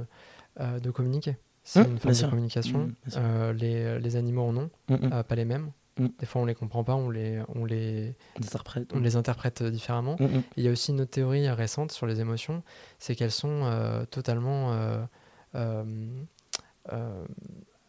[0.62, 1.38] euh, de communiquer.
[1.64, 2.30] C'est Hum, une forme de sûr.
[2.30, 2.80] communication.
[2.80, 2.94] Hum.
[3.18, 5.72] Euh, les, les animaux en ont, euh, pas les mêmes.
[6.20, 8.92] Des fois, on les comprend pas, on les, on les, Des interprètes.
[8.94, 10.16] on les interprète différemment.
[10.20, 10.44] Mm, mm.
[10.56, 12.62] Il y a aussi une autre théorie récente sur les émotions,
[13.00, 14.78] c'est qu'elles sont euh, totalement,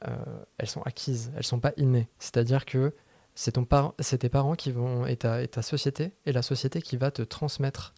[0.07, 0.17] euh,
[0.59, 2.09] elles sont acquises, elles sont pas innées.
[2.19, 2.95] C'est-à-dire que
[3.35, 6.43] c'est ton par- c'est tes parents qui vont et ta, et ta société et la
[6.43, 7.95] société qui va te transmettre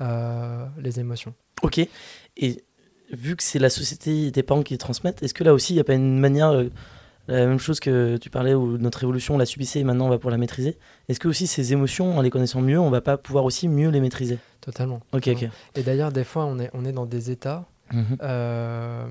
[0.00, 1.34] euh, les émotions.
[1.62, 1.80] Ok.
[2.36, 2.64] Et
[3.12, 5.72] vu que c'est la société et tes parents qui les transmettent, est-ce que là aussi,
[5.72, 6.68] il n'y a pas une manière, euh,
[7.28, 10.10] la même chose que tu parlais où notre évolution, on l'a subissait et maintenant on
[10.10, 10.78] va pouvoir la maîtriser?
[11.08, 13.90] Est-ce que aussi ces émotions, en les connaissant mieux, on va pas pouvoir aussi mieux
[13.90, 14.38] les maîtriser?
[14.60, 15.00] Totalement.
[15.12, 15.48] Ok, ok.
[15.74, 18.16] Et d'ailleurs, des fois, on est, on est dans des états Mhm.
[18.22, 19.06] euh,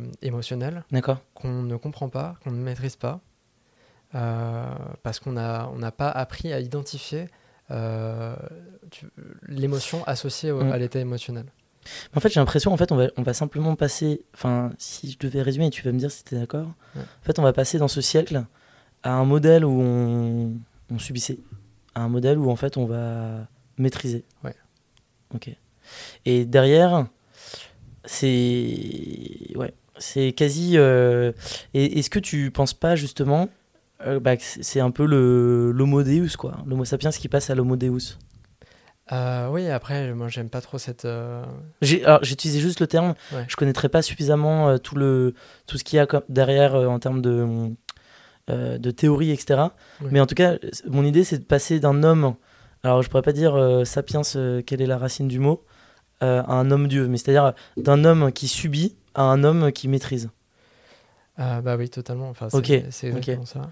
[1.33, 3.21] qu'on ne comprend pas, qu'on ne maîtrise pas,
[4.15, 4.65] euh,
[5.03, 7.27] parce qu'on n'a on n'a pas appris à identifier
[7.71, 8.35] euh,
[9.47, 10.71] l'émotion associée au- Mm.
[10.71, 11.45] à l'état émotionnel.
[12.15, 14.23] En fait, j'ai l'impression, en fait, on va, on va simplement passer.
[14.33, 16.67] Enfin, si je devais résumer, et tu vas me dire si tu es d'accord.
[16.95, 17.01] Ouais.
[17.01, 18.43] En fait, on va passer dans ce siècle
[19.03, 20.53] à un modèle où on,
[20.91, 21.39] on subissait,
[21.93, 23.47] à un modèle où en fait on va
[23.77, 24.25] maîtriser.
[24.43, 24.55] Ouais.
[25.33, 25.49] Ok.
[26.25, 27.07] Et derrière,
[28.05, 30.77] c'est ouais, c'est quasi.
[30.77, 31.31] euh,
[31.73, 33.49] est-ce que tu penses pas justement
[34.05, 37.55] euh, bah, que c'est un peu le l'homo deus quoi, l'homo sapiens qui passe à
[37.55, 38.17] l'homo deus?
[39.11, 41.05] Euh, oui, après, moi, j'aime pas trop cette.
[41.05, 41.45] euh,
[42.23, 43.13] utilisé juste le terme.
[43.31, 43.45] Ouais.
[43.47, 45.35] Je connaîtrais pas suffisamment euh, tout le
[45.67, 47.69] tout ce qu'il y a derrière en termes de
[48.47, 49.59] de théorie, etc.
[50.01, 50.09] Ouais.
[50.11, 52.35] Mais en tout cas, mon idée c'est de passer d'un homme.
[52.83, 54.21] Alors, je pourrais pas dire sapiens,
[54.65, 55.63] quelle est la racine du mot,
[56.25, 59.87] euh, à un homme dieu, mais c'est-à-dire d'un homme qui subit à un homme qui
[59.87, 60.29] maîtrise.
[61.37, 62.29] ah, bah oui, totalement.
[62.29, 63.17] Enfin, c'est Ok, c'est ok.
[63.17, 63.71] exactement ça.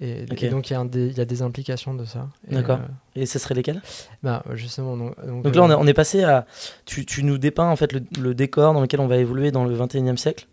[0.00, 2.28] Et, donc, il y, a des- il y a des implications de ça.
[2.50, 2.80] Et, D'accord.
[2.80, 3.80] euh, Et ce serait lesquels
[4.24, 4.96] bah, justement.
[4.96, 6.46] Donc, donc, Donc là, on est, euh, on est passé à.
[6.84, 9.64] Tu, tu nous dépeins en fait le, le décor dans lequel on va évoluer dans
[9.64, 10.46] le 21e siècle.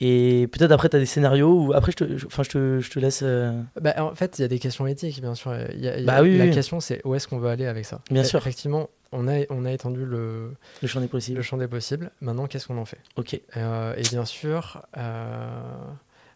[0.00, 1.72] Et peut-être après, tu as des scénarios où.
[1.74, 3.20] Après, je te, je- enfin, je te, je te laisse.
[3.22, 5.54] euh, bah, en fait, il y a des questions éthiques, bien sûr.
[5.54, 6.50] Y a- y a- Bah oui, la oui.
[6.50, 8.00] question, c'est où est-ce qu'on veut aller avec ça?
[8.10, 8.38] Bien Et- sûr.
[8.40, 11.40] Effectivement, on a, on a étendu le, le champ des le possibles.
[11.42, 12.10] champ des possibles.
[12.20, 12.98] Maintenant, qu'est-ce qu'on en fait?
[13.16, 13.40] Ok.
[13.56, 15.78] Euh, et bien sûr, euh,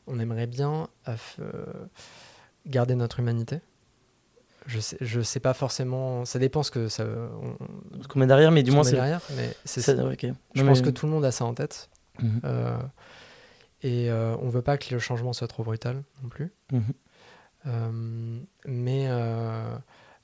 [0.07, 1.15] on aimerait bien euh,
[2.67, 3.61] garder notre humanité.
[4.67, 6.25] Je sais, je sais pas forcément.
[6.25, 7.05] Ça dépend ce que ça.
[7.05, 7.57] On,
[8.03, 8.93] Ce qu'on met derrière, mais du moins, c'est.
[8.97, 9.95] derrière, mais c'est ça-.
[10.55, 11.89] Je pense que tout le monde a ça en tête.
[12.21, 12.41] Mhm.
[13.83, 16.53] Et on veut pas que le changement soit trop brutal non plus.
[16.73, 18.45] Mhm.
[18.67, 19.09] Mais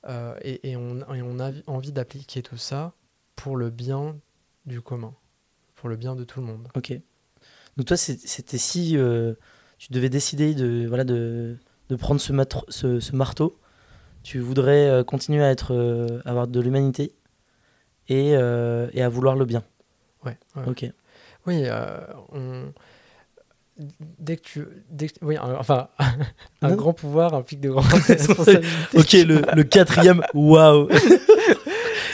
[0.07, 2.93] euh, et, et on, et on a envie d'appliquer tout ça
[3.35, 4.17] pour le bien
[4.65, 5.13] du commun,
[5.75, 6.67] pour le bien de tout le monde.
[6.75, 6.93] Ok.
[7.77, 9.33] Donc toi, c'était si euh,
[9.77, 11.57] tu devais décider de, voilà, de,
[11.89, 13.59] de prendre ce, matro- ce, ce marteau,
[14.23, 17.13] tu voudrais euh, continuer à être, avoir de l'humanité
[18.07, 19.63] et, et à vouloir le bien.
[20.23, 20.37] Ouais.
[20.55, 20.63] ouais.
[20.67, 20.85] Ok.
[21.47, 21.65] Oui,
[22.31, 22.73] on...
[24.19, 25.89] dès que tu, dès que- oui, un- enfin,
[26.61, 26.75] un Non.
[26.75, 28.65] grand pouvoir implique de grandes responsabilités.
[28.97, 30.87] Ok, le, le quatrième, waouh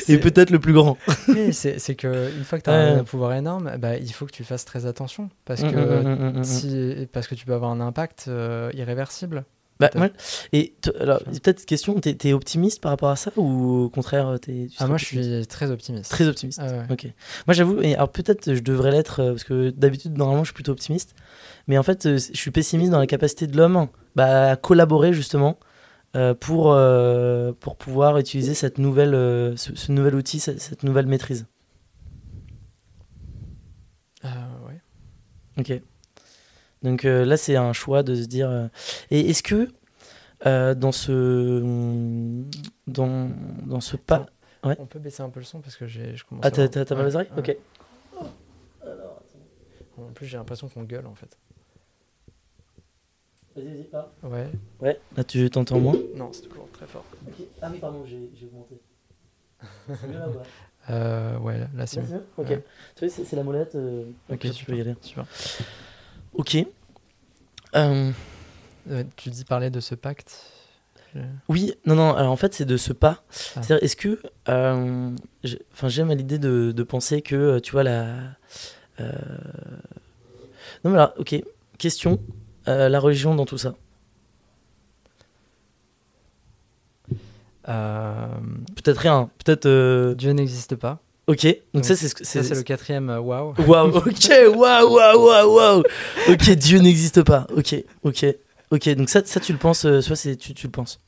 [0.07, 0.97] Et peut-être le plus grand.
[1.29, 2.99] Oui, c'est que une fois que tu as Ouais.
[2.99, 6.39] un pouvoir énorme, bah, il faut que tu fasses très attention parce Mm, que mm,
[6.39, 6.43] mm.
[6.43, 9.45] si parce que tu peux avoir un impact euh, irréversible.
[9.81, 10.09] Bah,
[10.53, 14.37] et alors, peut-être une question, t'es es optimiste par rapport à ça ou au contraire,
[14.39, 16.11] t'es tu Ah, moi, je suis très optimiste.
[16.11, 16.59] très optimiste.
[16.61, 16.85] Ah ouais.
[16.91, 17.07] Ok.
[17.47, 20.53] Moi, j'avoue, et alors peut-être je devrais l'être euh, parce que d'habitude, normalement, je suis
[20.53, 21.15] plutôt optimiste,
[21.67, 25.13] mais en fait, euh, je suis pessimiste dans la capacité de l'homme bah, à collaborer
[25.13, 25.57] justement
[26.15, 30.83] euh, pour euh, pour pouvoir utiliser cette nouvelle euh, ce, ce nouvel outil, cette, cette
[30.83, 31.47] nouvelle maîtrise.
[34.23, 34.79] Ah, ouais.
[35.57, 35.81] Ok.
[36.83, 38.49] Donc euh, là, c'est un choix de se dire.
[38.49, 38.67] euh,
[39.11, 39.69] Et est-ce que
[40.45, 41.61] euh, dans ce
[42.87, 43.29] dans
[43.65, 44.25] dans ce pas.
[44.63, 44.75] Ouais.
[44.79, 46.43] On peut baisser un peu le son parce que j'ai je commence.
[46.43, 47.29] Ah, à t'as t'as- t'as mal aux oreilles.
[47.37, 47.55] Ok.
[49.97, 51.37] En plus, j'ai l'impression qu'on gueule en fait.
[53.55, 53.87] Vas-y, vas-y.
[53.93, 54.07] Ah.
[54.23, 54.47] Ouais.
[54.79, 54.99] Ouais.
[55.15, 55.95] Là, tu t'entends moins.
[56.15, 57.05] Non, c'est toujours très fort.
[57.61, 58.79] Ah oui, pardon, j'ai j'ai augmenté.
[59.87, 60.43] C'est mieux là ou pas
[60.89, 62.23] Euh, ouais, là, c'est mieux.
[62.37, 62.47] Ok.
[62.95, 63.77] Tu vois, c'est c'est la molette.
[64.31, 64.65] Ok, tu super.
[64.73, 64.95] peux y aller.
[65.01, 65.25] Super.
[66.33, 66.57] Ok.
[67.75, 68.11] Euh,
[68.89, 70.41] Euh, tu dis parler de ce pacte.
[71.13, 71.19] Je-
[71.49, 72.15] oui, non, non.
[72.15, 73.23] Alors en fait, c'est de ce pas.
[73.29, 73.33] Ah.
[73.61, 74.19] C'est-à-dire, est-ce que,
[74.49, 75.11] euh,
[75.71, 78.15] enfin, j'aime l'idée de, de penser que, euh, tu vois, la.
[78.99, 79.11] euh,
[80.83, 81.35] Non, mais alors, ok.
[81.77, 82.19] Question.
[82.67, 83.75] euh, la religion dans tout ça.
[87.67, 88.27] Euh,
[88.75, 89.29] Peut-être rien.
[89.43, 89.65] Peut-être.
[89.67, 90.99] euh, Dieu n'existe pas.
[91.27, 91.43] Ok.
[91.45, 93.53] Donc, Donc, ça, c'est ce que Ça, c'est le quatrième euh, waouh.
[93.67, 95.83] Waouh, ok, waouh, waouh, waouh, waouh.
[96.29, 97.47] Ok, Dieu n'existe pas.
[97.55, 98.25] Ok, ok,
[98.71, 98.89] ok.
[98.95, 100.99] Donc ça, ça tu le penses, euh, soit c'est tu, tu le penses.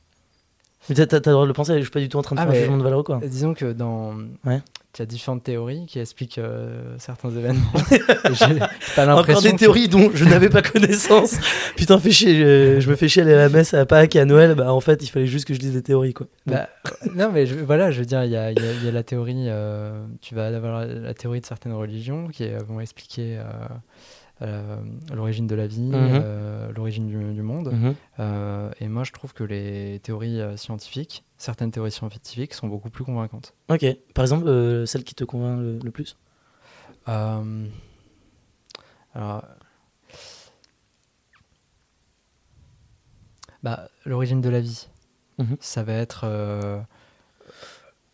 [0.88, 1.74] Mais t'as, t'as- le droit de le penser.
[1.76, 3.20] Je suis pas du tout en train de Ah, faire un jugement de valeur quoi.
[3.24, 4.14] Disons que dans.
[4.44, 4.60] Ouais.
[4.94, 7.66] Tu as différentes théories qui expliquent euh, certains événements.
[8.96, 11.34] Pas Encore des que- théories dont je n'avais pas connaissance.
[11.76, 12.34] Putain, fais chier.
[12.36, 14.54] Je, je me fais chier à aller à la messe à Pâques et à Noël.
[14.54, 16.26] Bah en fait, il fallait juste que je dise des théories quoi.
[16.46, 16.68] Bah,
[17.14, 18.88] non, mais je- voilà, je veux dire, il y a, il y a- il y
[18.88, 19.46] a la théorie.
[19.48, 23.40] euh, tu vas avoir la, théorie de certaines religions qui euh, vont expliquer
[24.42, 24.76] euh,
[25.12, 26.22] l'origine de la vie, Mhm.
[26.76, 27.72] l'origine du, du monde.
[27.72, 27.94] Mhm.
[28.80, 33.54] Et moi, je trouve que les théories scientifiques, certaines théories scientifiques, sont beaucoup plus convaincantes.
[33.68, 33.84] Ok.
[34.14, 36.16] Par exemple, euh, celle qui te convainc le, le plus?
[37.08, 37.66] Euh,
[39.14, 39.44] alors,
[43.62, 44.88] bah, l'origine de la vie,
[45.38, 45.56] Mhm.
[45.60, 46.24] ça va être.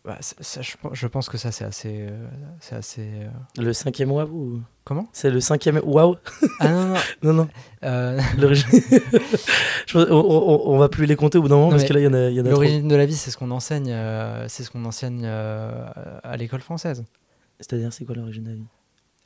[0.03, 2.07] Bah, ça, je, pense- je pense que ça, c'est assez.
[2.09, 2.27] euh,
[2.59, 3.29] c'est assez euh,
[3.61, 4.61] Le cinquième waouh ou...
[4.83, 5.07] Comment?
[5.13, 6.15] C'est le cinquième waouh
[6.59, 6.95] Ah non, non.
[7.23, 7.47] Non, non.
[7.83, 8.19] euh.
[9.87, 11.93] Je on, on- on va plus les compter au bout d'un moment Non, parce que
[11.93, 12.49] là, il y en a, a.
[12.51, 13.93] L'origine de la vie, c'est ce qu'on enseigne,
[14.47, 17.05] c'est ce qu'on enseigne à l'école française.
[17.59, 18.65] C'est-à-dire, c'est quoi l'origine de la vie?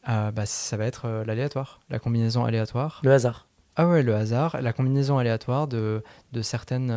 [0.09, 2.99] Euh, bah, ça va être l'aléatoire, la combinaison aléatoire.
[3.03, 3.47] Le hasard.
[3.77, 6.03] Ah ouais, le hasard, la combinaison aléatoire de,
[6.33, 6.93] de certaines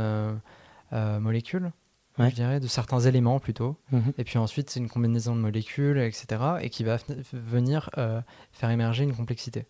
[0.92, 1.70] molécules,
[2.18, 2.30] Ouais.
[2.30, 3.76] je dirais, de certains éléments plutôt.
[3.92, 4.12] Mhm.
[4.18, 6.26] Et puis ensuite, c'est une combinaison de molécules, etc.
[6.60, 6.98] Et qui va
[7.32, 8.20] venir euh,
[8.52, 9.66] faire émerger une complexité.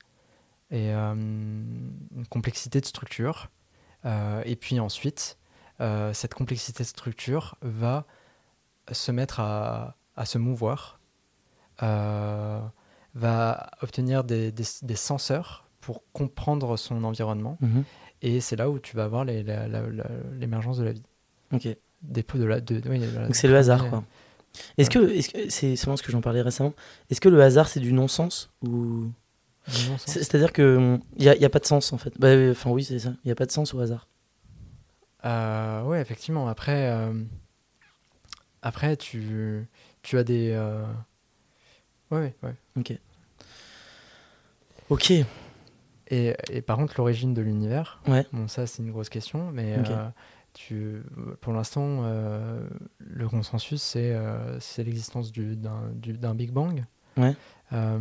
[0.71, 3.49] Et euh, une complexité de structure.
[4.05, 5.39] Euh, et puis ensuite,
[6.13, 8.05] cette complexité de structure va
[8.91, 10.99] se mettre à, à se mouvoir,
[13.15, 17.59] va obtenir des, des- des senseurs pour comprendre son environnement.
[17.61, 17.85] Mhm.
[18.23, 21.05] Et c'est là où tu vas avoir l'émergence de la vie.
[21.53, 21.69] Ok.
[22.03, 24.05] Des peu de la, de, oui, de la- Donc c'est le hasard, quoi.
[24.77, 26.73] Est-ce que, est-ce que c'est ce que j'en parlais récemment
[27.11, 29.11] Est-ce que le hasard c'est du non-sens ou?
[30.07, 32.13] C'est-à-dire que il y, a- pas de sens en fait.
[32.19, 33.13] Bah, euh, Enfin oui c'est ça.
[33.25, 34.09] Il y a pas de sens au hasard.
[35.25, 36.49] Euh, ouais, effectivement.
[36.49, 37.13] Après, euh,
[38.63, 39.67] après tu,
[40.03, 40.53] tu as des.
[40.53, 40.85] euh,
[42.11, 42.55] Ouais, ouais.
[42.77, 42.95] Ok.
[44.89, 45.11] Ok.
[46.11, 48.27] Et, et par contre, l'origine de l'univers, Ouais.
[48.33, 49.91] bon, ça c'est une grosse question, mais Ok.
[50.61, 51.03] Tu,
[51.41, 52.67] pour l'instant, euh,
[52.99, 56.85] le consensus c'est euh, l'existence du- d'un du- d'un Big Bang.
[57.17, 57.35] Ouais.
[57.73, 57.99] Euh,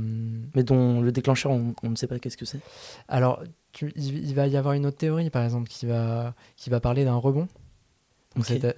[0.56, 2.60] Mais dont le déclencheur on, on ne sait pas qu'est-ce que c'est.
[3.08, 3.44] alors,
[3.74, 6.80] tu- il, il va y avoir une autre théorie, par exemple, qui va, qui va
[6.80, 7.48] parler d'un rebond.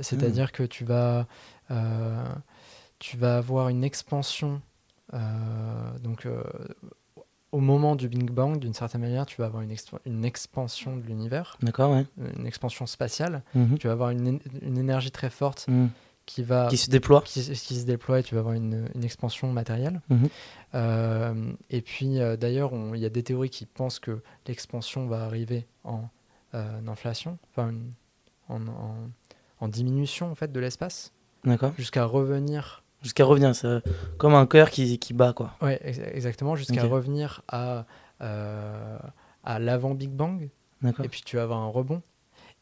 [0.01, 1.25] C'est-à-dire que tu vas,
[2.99, 4.61] tu vas avoir une expansion.
[6.03, 6.27] donc,
[7.51, 10.97] au moment du Big Bang, d'une certaine manière, tu vas avoir une, exp- une expansion
[10.97, 12.05] de l'univers, D'accord ouais.
[12.37, 13.41] une expansion spatiale.
[13.55, 13.77] Mhm.
[13.77, 15.89] Tu vas avoir une, énergie très forte Mhm.
[16.27, 17.21] qui va Qui se déploie.
[17.25, 20.01] qui, qui se déploie et tu vas avoir une, une expansion matérielle.
[20.09, 20.29] Mhm.
[20.75, 25.23] Euh, et puis euh, d'ailleurs, il y a des théories qui pensent que l'expansion va
[25.25, 26.03] arriver en
[26.53, 27.73] euh, inflation, enfin
[28.47, 28.95] en, en-
[29.61, 31.11] en diminution en fait de l'espace,
[31.43, 31.73] D'accord.
[31.77, 33.81] jusqu'à revenir, Jusqu'à revenir, c'est
[34.17, 35.55] comme un cœur qui, qui bat, quoi.
[35.61, 37.85] ouais, ex- exactement, jusqu'à revenir à
[38.21, 38.99] euh,
[39.43, 40.49] à l'avant Big Bang.
[40.81, 41.05] D'accord.
[41.05, 42.01] Et puis tu vas avoir un rebond.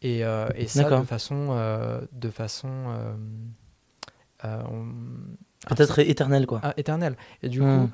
[0.04, 1.02] Et, euh, et ça D'accord.
[1.02, 2.68] de façon, euh, de façon
[4.44, 4.94] on-
[5.68, 6.62] Peut-être éternel, quoi.
[6.64, 7.18] ah, éternelle.
[7.42, 7.88] Et du Hmm.
[7.88, 7.92] coup,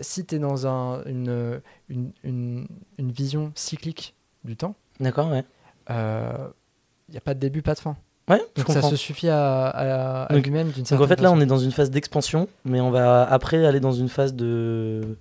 [0.00, 2.68] si tu es dans un- une, une, une,
[2.98, 5.44] une vision cyclique du temps, D'accord, ouais.
[5.88, 7.96] il n'y a pas de début, pas de fin.
[8.28, 11.08] Ouais, je Donc ça se suffit à, à, à Donc- lui-même d'une Donc certaine en
[11.08, 11.38] fait, là, façon.
[11.38, 15.16] on est dans une phase d'expansion, mais on va après aller dans une phase de.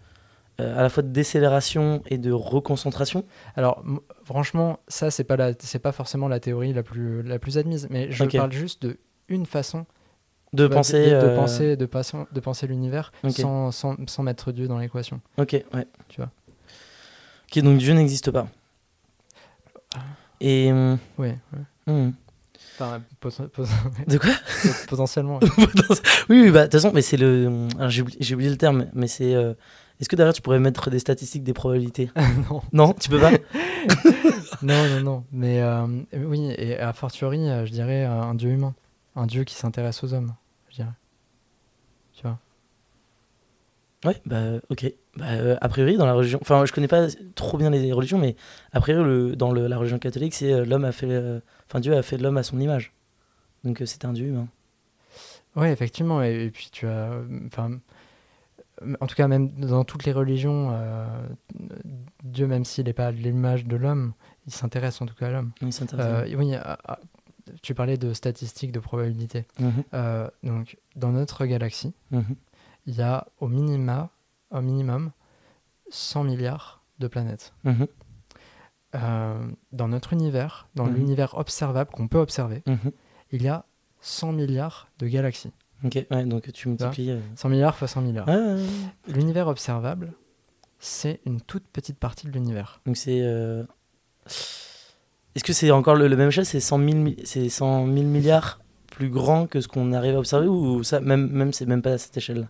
[0.59, 3.23] euh, à la fois de décélération et de reconcentration.
[3.55, 3.83] Alors,
[4.23, 5.53] franchement, ça, c'est pas, la-
[5.83, 8.97] pas forcément la théorie la plus, la plus admise, mais je parle juste de
[9.27, 9.85] une façon
[10.53, 11.03] De penser.
[11.05, 15.19] de, de euh, penser, de, de penser l'univers sans, sans, sans mettre Dieu dans l'équation.
[15.37, 15.87] Ok, ouais.
[16.07, 16.31] Tu vois.
[17.51, 18.47] Ok, donc Dieu n'existe pas.
[20.41, 20.71] Et.
[20.71, 21.93] hum, Ouais, ouais.
[21.93, 22.13] hum.
[22.77, 23.67] Enfin, poten- poten-
[24.07, 24.31] De quoi
[24.87, 25.39] potentiellement.
[26.29, 27.67] Oui, oui, bah, de toute façon, mais c'est le.
[27.89, 28.01] j'ai
[28.35, 29.33] oublié, le terme, mais c'est.
[29.33, 29.53] euh,
[30.01, 32.09] Est-ce que derrière tu pourrais mettre des statistiques, des probabilités
[32.49, 32.61] non.
[32.73, 33.31] Non, tu peux pas
[34.61, 35.23] non, non, non.
[35.31, 38.73] Mais euh, oui, et a fortiori, euh, je dirais un dieu humain.
[39.15, 40.33] Un dieu qui s'intéresse aux hommes,
[40.69, 40.89] je dirais.
[42.13, 42.39] Tu vois?
[44.05, 44.91] Ouais, bah ok.
[45.17, 46.39] Bah, euh, a priori, dans la religion.
[46.41, 48.35] Enfin, je connais pas trop bien les religions, mais
[48.73, 51.07] a priori, le, dans le- la religion catholique, c'est l'homme a fait.
[51.67, 52.93] Enfin, Dieu a fait de l'homme à son image.
[53.63, 54.47] Donc euh, c'est un dieu humain.
[55.55, 56.21] Oui, effectivement.
[56.23, 57.11] Et, et puis tu as.
[57.11, 57.79] euh, Enfin.
[58.99, 61.05] En tout cas, même dans toutes les religions, euh,
[62.25, 64.11] Dieu, même s'il n'est pas l'image de l'homme,
[64.47, 65.51] il s'intéresse en tout cas à l'homme.
[65.61, 66.09] Oui, c'est intéressant.
[66.09, 66.99] Euh, oui, à- à-
[67.61, 69.45] tu parlais de statistiques, de probabilités.
[69.61, 72.35] Mhm, Euh, donc, dans notre galaxie, mhm.
[72.85, 74.09] il y a au minima,
[74.51, 75.11] au minimum,
[75.89, 77.53] 100 milliards de planètes.
[77.63, 77.87] Mhm,
[79.71, 80.95] dans notre univers, dans Mhm.
[80.95, 82.91] l'univers observable qu'on peut observer, mhm.
[83.31, 83.65] il y a
[84.01, 85.51] 100 milliards de galaxies.
[85.83, 87.11] Ok, ouais, donc tu multiplies.
[87.11, 88.27] euh, 100 milliards fois 100 milliards.
[89.07, 90.13] L'univers observable,
[90.79, 92.79] c'est une toute petite partie de l'univers.
[92.85, 93.19] Donc c'est.
[93.21, 93.63] euh,
[95.35, 98.05] Est-ce que c'est encore le, le même échelle C'est 100 000, mi- c'est 100 000
[98.07, 101.81] milliards plus grand que ce qu'on arrive à observer ou ça, même, même c'est même
[101.81, 102.47] pas à cette échelle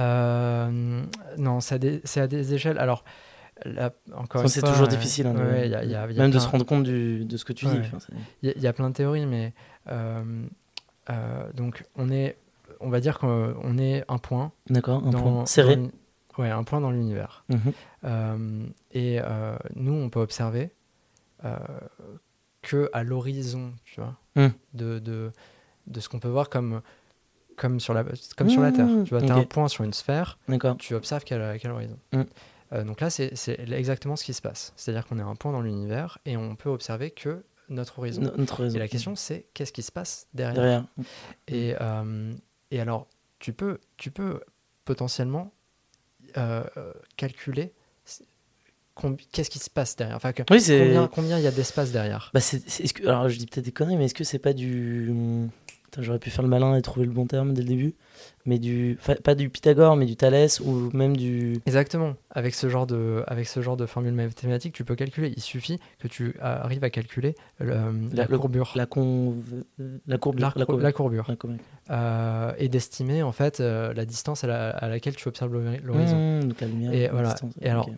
[0.00, 1.02] Euh,
[1.38, 2.78] non, c'est à, à des échelles.
[2.78, 3.04] Alors,
[3.64, 5.26] là, encore C'est toujours difficile.
[5.26, 7.36] hein, ouais, y a- y a- y a même de se rendre compte du- de
[7.36, 7.72] ce que tu dis.
[7.72, 7.80] Ouais.
[7.80, 9.54] enfin, c'est- Il y, a- il y a plein de théories, mais
[9.88, 10.46] euh,
[11.10, 12.36] euh, donc on est,
[12.80, 15.76] on va dire qu'on est un point D'accord, un dans, point serré.
[15.76, 15.88] dans
[16.38, 17.44] ouais, un point dans l'univers.
[17.48, 17.60] Mhm.
[18.04, 19.20] Euh, et
[19.74, 20.70] nous, on peut observer
[22.62, 24.48] que à l'horizon, tu vois, Hmm.
[24.74, 25.32] de, de,
[25.86, 26.80] de ce qu'on peut voir comme,
[27.56, 28.04] comme, sur, la,
[28.36, 28.86] comme sur la Terre.
[28.86, 30.38] Hmm, Tu vois, tu as un point sur une sphère,
[30.78, 31.96] tu observes quel, quel horizon.
[32.12, 32.22] Hmm.
[32.72, 34.72] Euh, donc là, c'est exactement ce qui se passe.
[34.76, 38.22] C'est-à-dire qu'on est un point dans l'univers et on peut observer que notre horizon.
[38.22, 38.76] No- Notre raison.
[38.76, 40.84] Et la question, c'est qu'est-ce qui se passe derrière, derrière.
[41.48, 42.32] et, euh,
[42.70, 43.06] et alors,
[43.38, 44.40] tu peux, tu peux
[44.84, 45.52] potentiellement
[46.36, 46.64] euh,
[47.16, 47.72] calculer
[49.32, 50.16] qu'est-ce qui se passe derrière.
[50.16, 52.30] Enfin, que- Oui, combien il y a d'espace derrière.
[52.32, 55.10] Bah, que, alors, je dis peut-être des conneries, mais est-ce que c'est pas du.
[55.98, 57.94] J'aurais pu faire le malin et trouver le bon terme dès le début.
[58.44, 58.96] Mais du.
[59.00, 61.60] enfin, Pas du Pythagore, mais du Thalès ou même du.
[61.66, 62.14] Exactement.
[62.30, 65.32] Avec ce genre de, avec ce genre de formule mathématique, tu peux calculer.
[65.36, 67.70] Il suffit que tu a- arrives à calculer le-
[68.12, 69.64] la, La- courbure, La, conve...
[70.06, 70.52] la courbure.
[70.56, 71.56] la, courbure, la courbe.
[71.90, 75.80] euh, et d'estimer en fait euh, la distance à, la- à laquelle tu observes l'hori-
[75.82, 76.16] l'horizon.
[76.40, 76.92] Mmh, donc la lumière.
[76.92, 77.30] Et la voilà.
[77.30, 77.88] distance, Et alors.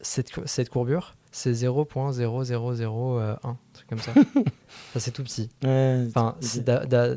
[0.00, 4.12] Cette, cette courbure, c'est 0.0001, un truc comme ça.
[4.92, 5.50] ça c'est tout petit.
[5.62, 6.36] Ouais, Enfin,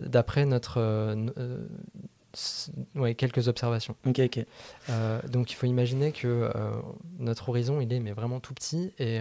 [0.08, 1.66] d'après notre, euh, euh,
[2.96, 3.96] ouais, quelques observations.
[4.06, 4.46] Ok, ok.
[4.90, 6.72] Euh, donc il faut imaginer que euh,
[7.20, 8.94] notre horizon, il est mais vraiment tout petit.
[9.00, 9.20] Et,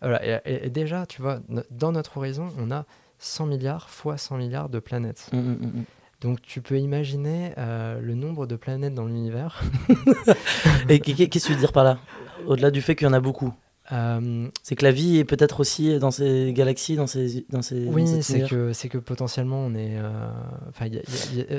[0.00, 2.84] voilà, et, déjà, tu vois, no- dans notre horizon, on a
[3.18, 5.30] 100 milliards fois 100 milliards de planètes.
[5.32, 5.84] Mmh, mmh, mmh.
[6.20, 9.62] Donc tu peux imaginer euh, le nombre de planètes dans l'univers.
[10.88, 11.98] Et qu'est- qu'est- qu'est-ce que tu veux dire par là?
[12.46, 13.52] Au-delà du fait qu'il y en a beaucoup.
[13.92, 17.44] Euh, C'est que la vie est peut-être aussi dans ces galaxies, dans ces.
[17.50, 19.98] Dans ces oui, c'est que, c'est que potentiellement, on est.
[19.98, 20.30] euh,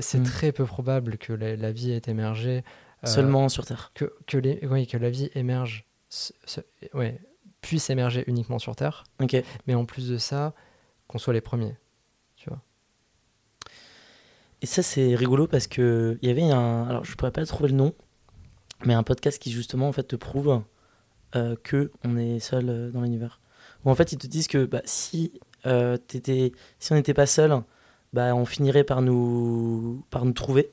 [0.02, 0.24] c'est Mm.
[0.24, 2.64] très peu probable que la, la vie ait émergé.
[3.04, 3.92] euh, Seulement sur Terre.
[3.94, 6.62] que, que, les, oui, que la vie émerge, se- se-
[6.96, 7.20] ouais,
[7.62, 9.36] puisse émerger uniquement sur Terre, Ok.
[9.68, 10.54] mais en plus de ça,
[11.08, 11.76] qu'on soit les premiers.
[12.36, 12.62] Tu vois.
[14.62, 16.88] Et ça, c'est rigolo parce que il y avait un.
[16.88, 17.94] Alors, je pourrais pas trouver le nom,
[18.84, 20.62] mais un podcast qui, justement, en fait, te prouve
[21.36, 23.40] euh, que on est seul euh, dans l'univers.
[23.84, 25.98] Où, en fait, ils te disent que bah, si, euh,
[26.80, 27.62] si on n'était pas seul,
[28.14, 30.72] bah, on finirait par nous, par nous trouver.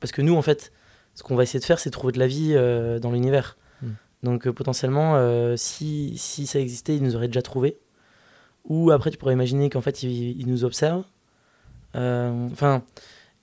[0.00, 0.72] Parce que nous, en fait,
[1.14, 3.56] ce qu'on va essayer de faire, c'est trouver de la vie euh, dans l'univers.
[3.82, 3.88] Mm.
[4.22, 5.16] Donc euh, potentiellement,
[5.56, 7.78] si, si ça existait, ils nous auraient déjà trouvé.
[8.64, 11.04] Ou après, tu pourrais imaginer qu'en fait, il, il nous observe.
[11.94, 12.82] Euh, Enfin,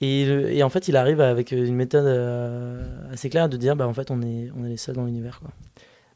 [0.05, 3.75] et, le- et en fait, il arrive avec une méthode euh, assez claire de dire,
[3.75, 5.39] bah en fait, on est, on est les seuls dans l'univers.
[5.39, 5.49] quoi.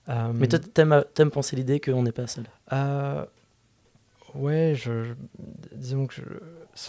[0.10, 2.46] Euh, Mais toi, t'aimes, t'aimes penser l'idée qu'on n'est pas seul.
[2.74, 3.24] Euh,
[4.36, 5.14] ouais, je, je-
[5.76, 6.24] disons que je-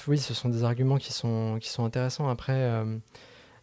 [0.09, 2.28] oui, ce sont des arguments qui sont, qui sont intéressants.
[2.28, 2.70] Après,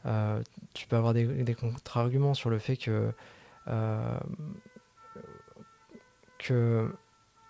[0.06, 0.42] euh,
[0.74, 3.12] tu peux avoir des, des contre-arguments sur le fait que,
[6.40, 6.90] que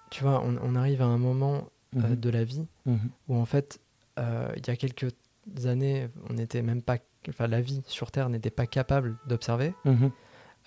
[0.10, 2.16] tu vois, on, on arrive à un moment Mhm.
[2.18, 3.00] de la vie Mhm.
[3.30, 3.80] où en fait,
[4.18, 5.08] il y a quelques
[5.66, 6.98] années, on n'était même pas,
[7.30, 9.74] enfin, la vie sur Terre n'était pas capable d'observer.
[9.86, 10.12] Mhm.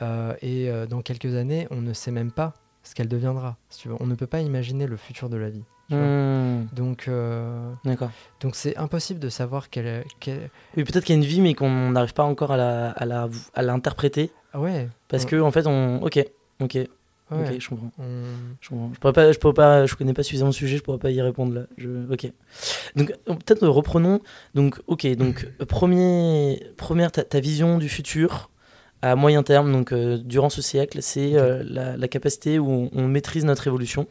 [0.03, 3.57] Euh, et euh, dans quelques années, on ne sait même pas ce qu'elle deviendra.
[3.69, 3.95] si tu veux.
[4.01, 5.65] On ne peut pas imaginer le futur de la vie.
[5.89, 6.05] tu vois.
[6.05, 6.69] Mhm.
[6.73, 8.11] Donc, euh, D'accord.
[8.41, 11.55] donc c'est impossible de savoir quelle, quelle- Oui, peut-être qu'il y a une vie, mais
[11.55, 14.31] qu'on n'arrive pas encore à la, à la, à l'interpréter.
[14.53, 14.89] Ah ouais.
[15.09, 16.01] Parce on- que, en fait, on.
[16.03, 16.19] Ok,
[16.61, 16.79] ok,
[17.31, 17.91] ouais, ok, je comprends.
[17.99, 18.05] on-
[18.61, 18.91] Je, comprends.
[18.95, 21.11] je pourrais pas, je pourrais pas, je connais pas suffisamment le sujet, je pourrais pas
[21.11, 21.63] y répondre là.
[21.79, 22.31] Je, ok.
[22.97, 24.21] Donc peut-être reprenons.
[24.55, 28.51] Donc ok, donc euh, premier, première ta, ta vision du futur
[29.03, 32.91] à moyen terme, donc euh, durant ce siècle, c'est euh, la, la capacité où on,
[32.93, 34.07] on maîtrise notre évolution.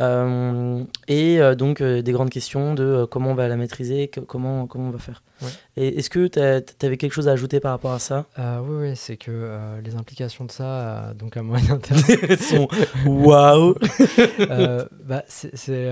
[0.00, 4.20] Euh, et euh, donc euh, des grandes questions de comment on va la maîtriser, que-
[4.20, 5.22] comment, comment on va faire.
[5.42, 5.48] Ouais.
[5.76, 6.38] Et est-ce que tu
[6.86, 8.26] avais quelque chose à ajouter par rapport à ça?
[8.38, 12.00] Oui, oui, c'est que les implications de ça, donc à moyen terme,
[12.40, 12.68] Son
[13.06, 13.74] waouh
[15.04, 15.90] bah, c'est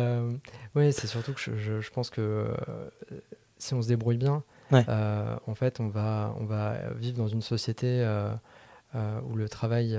[0.75, 2.47] ouais, surtout que je, je- je pense que
[3.59, 4.85] si on se débrouille bien, Ouais.
[5.47, 8.07] en fait, on va, on va vivre dans une société
[8.95, 9.99] où le travail,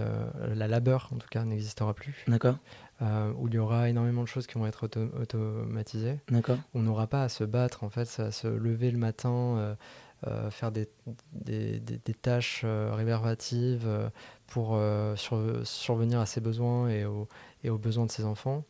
[0.55, 2.55] la labeur en tout cas, n'existera plus, D'accord,
[3.01, 6.19] euh, où il y aura énormément de choses qui vont être auto- automatisées.
[6.29, 6.57] d'accord.
[6.73, 9.75] On n'aura pas à se battre, en fait, à se lever le matin, euh,
[10.27, 10.89] euh, faire des,
[11.31, 13.87] des, des- des tâches euh, réverbatives
[14.47, 14.77] pour
[15.15, 17.27] sur- survenir à ses besoins et aux,
[17.63, 18.65] et aux besoins de ses enfants,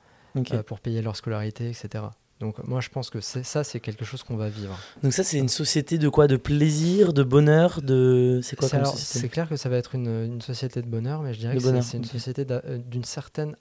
[0.68, 2.04] pour payer leur scolarité, etc.
[2.40, 4.78] Donc moi, je pense que ça, c'est quelque chose qu'on va vivre.
[5.04, 6.28] Donc ça, c'est une société de quoi?
[6.28, 8.40] De plaisir, de bonheur, de...
[8.44, 9.20] C'est quoi comme alors, société?
[9.20, 11.60] c'est clair que ça va être une, une société de bonheur, mais je dirais De
[11.60, 12.46] que c'est- une société
[12.88, 13.56] d'une certaine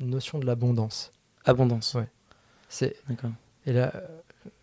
[0.00, 1.12] notion de l'abondance.
[1.44, 1.94] Abondance.
[1.94, 2.08] Ouais.
[2.68, 3.30] C'est D'accord.
[3.66, 4.00] et là, euh,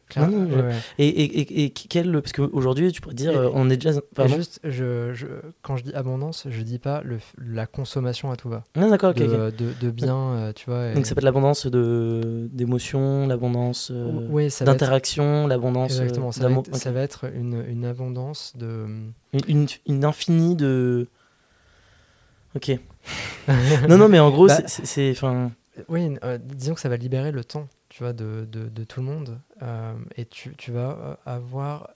[0.09, 0.75] clair- Non, non, je- ouais, ouais.
[0.99, 2.11] Et, et, et, et quel...
[2.21, 3.99] Parce qu'aujourd'hui, tu pourrais dire, euh, on est déjà...
[4.13, 5.25] Pardon juste, je, je-
[5.63, 8.63] quand je dis abondance, je dis pas le, la consommation à tout va.
[8.75, 9.55] Ah, d'accord, ok, de, ok.
[9.55, 10.93] de, de biens, euh, tu vois.
[10.93, 16.41] Donc ça peut être l'abondance d'émotions, l'abondance euh, oui, va être- d'interaction, l'abondance Exactement, ça
[16.43, 16.63] va, d'amour.
[16.67, 18.85] être, ça va être une, une abondance de.
[19.33, 21.07] Une, une, une infinie de...
[22.55, 22.71] Ok.
[23.89, 25.13] non, non, mais en gros, Bah, c'est-.
[25.89, 29.01] Oui, euh, disons que ça va libérer le temps, tu vois, de, de, de tout
[29.01, 29.39] le monde.
[29.61, 31.89] euh, et tu, tu vas euh, avoir.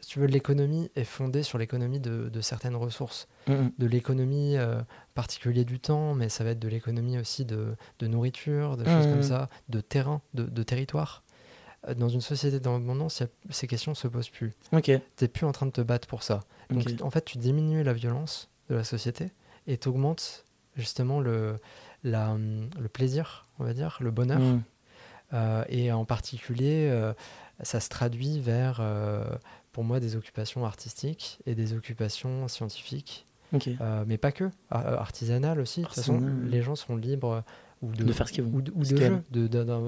[0.00, 3.26] Si tu veux, l'économie est fondée sur l'économie de, de certaines ressources.
[3.48, 3.72] mm, mm.
[3.78, 4.80] De l'économie euh,
[5.14, 9.06] particulier du temps, mais ça va être de l'économie aussi de, de nourriture, de choses
[9.06, 11.22] comme ça, de terrain, de, de territoire.
[11.96, 14.52] Dans une société d'abondance, ces questions ne se posent plus.
[14.72, 14.84] Ok.
[14.84, 16.40] tu n'es plus en train de te battre pour ça.
[16.70, 19.30] Donc en fait, tu diminues la violence de la société
[19.72, 20.44] et tu augmentes
[20.76, 21.56] justement le,
[22.04, 22.36] la,
[22.78, 24.40] le plaisir, on va dire, le bonheur.
[24.40, 24.62] Mm.
[25.32, 27.12] Euh, et en particulier, euh,
[27.62, 29.24] ça se traduit vers, euh,
[29.72, 33.26] pour moi, des occupations artistiques et des occupations scientifiques,
[34.06, 35.82] mais pas que, ar- artisanales aussi.
[35.82, 37.44] De toute façon, les gens sont libres
[37.82, 38.54] ou de, De faire ce qu'ils veulent.
[38.54, 39.22] ou de, ou jeux,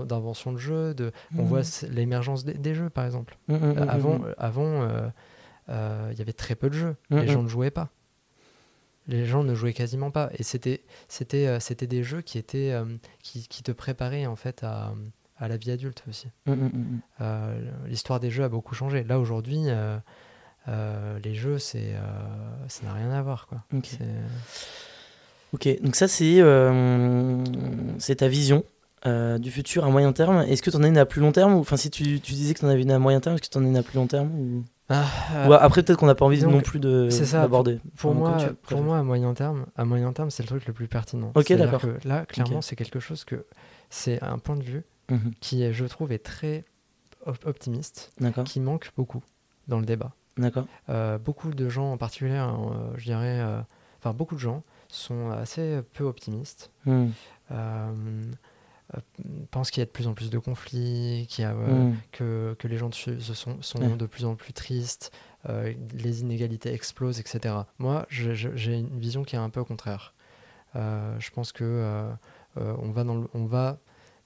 [0.04, 0.94] d'invention de jeux.
[0.94, 1.48] De, On Mhm.
[1.48, 3.36] voit l'émergence des, des jeux, par exemple.
[3.48, 4.34] Mm, mm, mm, avant, mm.
[4.38, 4.88] avant,
[5.68, 6.96] il y avait très peu de jeux.
[7.10, 7.88] Les gens ne jouaient pas.
[9.08, 10.30] Les gens ne jouaient quasiment pas.
[10.38, 12.84] Et c'était, c'était, euh, c'était des jeux qui étaient, euh,
[13.22, 14.92] qui, qui te préparaient en fait à,
[15.38, 16.28] à la vie adulte aussi.
[16.46, 17.00] Mm, mm, mm.
[17.20, 19.02] Euh, L'histoire des jeux a beaucoup changé.
[19.04, 19.96] Là aujourd'hui, euh,
[20.68, 21.94] euh, les jeux, c'est,
[22.68, 23.62] ça n'a rien à voir, quoi.
[23.74, 23.86] Ok.
[23.86, 23.98] C'est-
[25.54, 26.40] Ok, donc ça c'est
[27.98, 28.64] c'est ta vision
[29.04, 30.38] du futur à moyen terme.
[30.48, 32.54] Est-ce que tu en as une à plus long terme enfin si tu, tu disais
[32.54, 33.82] que tu en avais une à moyen terme, est-ce que tu en as une à
[33.82, 34.64] plus long terme ou...
[34.92, 37.80] Ah, après peut-être qu'on n'a pas envie donc, non plus de d'aborder.
[37.96, 40.72] Pour moi, tu pour moi, à moyen terme, à moyen terme, c'est le truc le
[40.72, 41.32] plus pertinent.
[41.34, 41.80] Ok, d'accord.
[41.80, 43.44] que Là, clairement, c'est quelque chose que
[43.90, 45.32] c'est un point de vue Mhm.
[45.40, 46.64] qui, je trouve, est très
[47.26, 48.12] op- optimiste,
[48.44, 49.22] qui manque beaucoup
[49.68, 50.12] dans le débat.
[50.38, 50.66] d'accord.
[50.88, 53.60] Euh, beaucoup de gens, en particulier, hein, euh, je dirais, euh,
[54.00, 56.70] enfin beaucoup de gens sont assez peu optimistes.
[56.86, 57.08] Hmm.
[58.96, 59.00] Euh,
[59.50, 61.94] pensent qu'il y a de plus en plus de conflits, qu'il y a, euh, Hmm.
[62.12, 65.10] que, que les gens se sont, sont de plus en plus tristes,
[65.48, 67.54] euh, les inégalités explosent, etc.
[67.78, 70.14] Moi, j'ai une vision qui est un peu au contraire.
[70.74, 72.10] Je pense que
[72.56, 73.78] on, va dans le- on va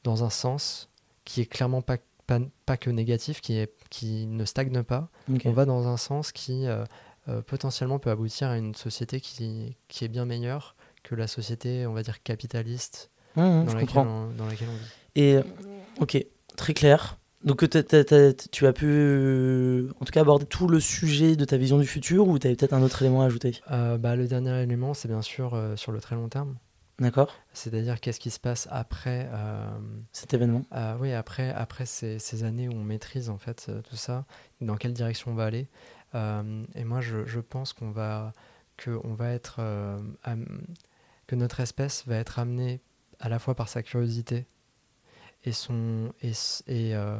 [0.04, 0.88] dans un sens
[1.24, 1.96] qui est clairement pas
[2.26, 5.08] pas, pas que négatif, qui, est, qui ne stagne pas.
[5.48, 6.84] On va dans un sens qui euh,
[7.28, 11.86] euh, potentiellement peut aboutir à une société qui, qui est bien meilleure que la société,
[11.86, 14.07] on va dire, capitaliste Mmh, mmh, dans, je laquelle comprends.
[14.07, 15.22] on, dans laquelle on vit.
[15.22, 15.39] Et
[16.01, 16.24] ok,
[16.57, 17.18] très clair.
[17.45, 21.78] Donc tu as pu, euh, en tout cas, aborder tout le sujet de ta vision
[21.78, 23.61] du futur ou tu avais peut-être un autre élément à ajouter?
[23.70, 26.57] Euh, bah, le dernier élément, c'est bien sûr euh, sur le très long terme.
[26.99, 29.28] D'accord C'est-à-dire qu'est-ce qui se passe après,
[30.12, 30.64] Cet événement
[30.99, 34.24] oui, après, après ces, ces années où on maîtrise en fait tout ça,
[34.62, 35.68] dans quelle direction on va aller.
[36.14, 38.32] Et moi, je, je pense qu'on va,
[38.78, 39.61] que on va être,
[41.26, 42.80] que notre espèce va être amenée
[43.20, 44.46] à la fois par sa curiosité
[45.44, 46.32] et son et
[46.66, 47.18] et euh,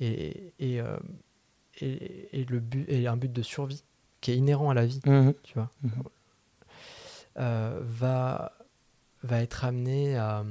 [0.00, 0.96] et, et, euh,
[1.80, 3.84] et- et le but et un but de survie
[4.20, 5.34] qui est inhérent à la vie Mhm.
[5.42, 5.90] tu vois, Mhm.
[7.38, 8.52] euh, va,
[9.22, 10.44] va être amené à,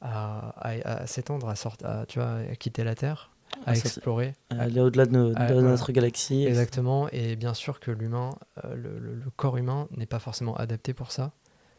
[0.00, 3.30] à, à- à s'étendre, à, sortir, à, tu vois, à quitter la Terre,
[3.66, 4.34] à explorer.
[4.50, 5.62] Aller au-delà de, nos- de voilà.
[5.62, 6.44] notre galaxie.
[6.46, 8.30] Exactement, et bien sûr que l'humain,
[8.74, 11.32] le, le- le corps humain n'est pas forcément adapté pour ça.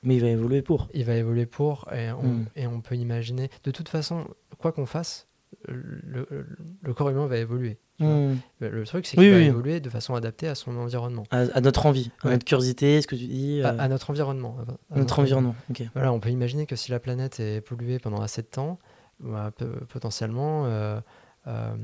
[0.04, 0.88] Mais il va évoluer pour.
[0.94, 2.46] Il va évoluer pour, et on, Mm.
[2.56, 3.50] et on peut imaginer.
[3.64, 4.26] De toute façon,
[4.58, 5.28] quoi qu'on fasse,
[5.68, 6.48] le, le-
[6.82, 7.78] le corps humain va évoluer.
[8.00, 8.38] Mhm.
[8.60, 9.46] Le, truc, c'est Oui, qu'il va oui.
[9.46, 12.34] évoluer de façon adaptée à son environnement, À, à notre envie, à Ouais.
[12.34, 14.58] notre curiosité, ce que tu dis, à, euh, à notre environnement.
[14.60, 15.56] à- à à notre environnement.
[15.70, 15.84] Ok.
[15.94, 18.80] Voilà, on peut imaginer que si la planète est polluée pendant assez de temps,
[19.20, 19.52] bah,
[19.90, 21.00] potentiellement, euh,
[21.48, 21.76] euh,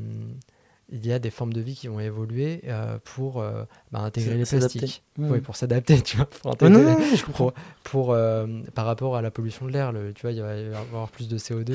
[0.92, 4.36] il y a des formes de vie qui vont évoluer euh, pour euh, bah, intégrer
[4.36, 5.04] les plastiques.
[5.18, 7.54] Oui, pour s'adapter, tu vois, pour Ouais, intégrer non, les- non, non, je comprends.
[7.84, 9.94] pour, euh, par rapport à la pollution de l'air.
[10.16, 11.74] Tu vois, il va y avoir plus de CO2.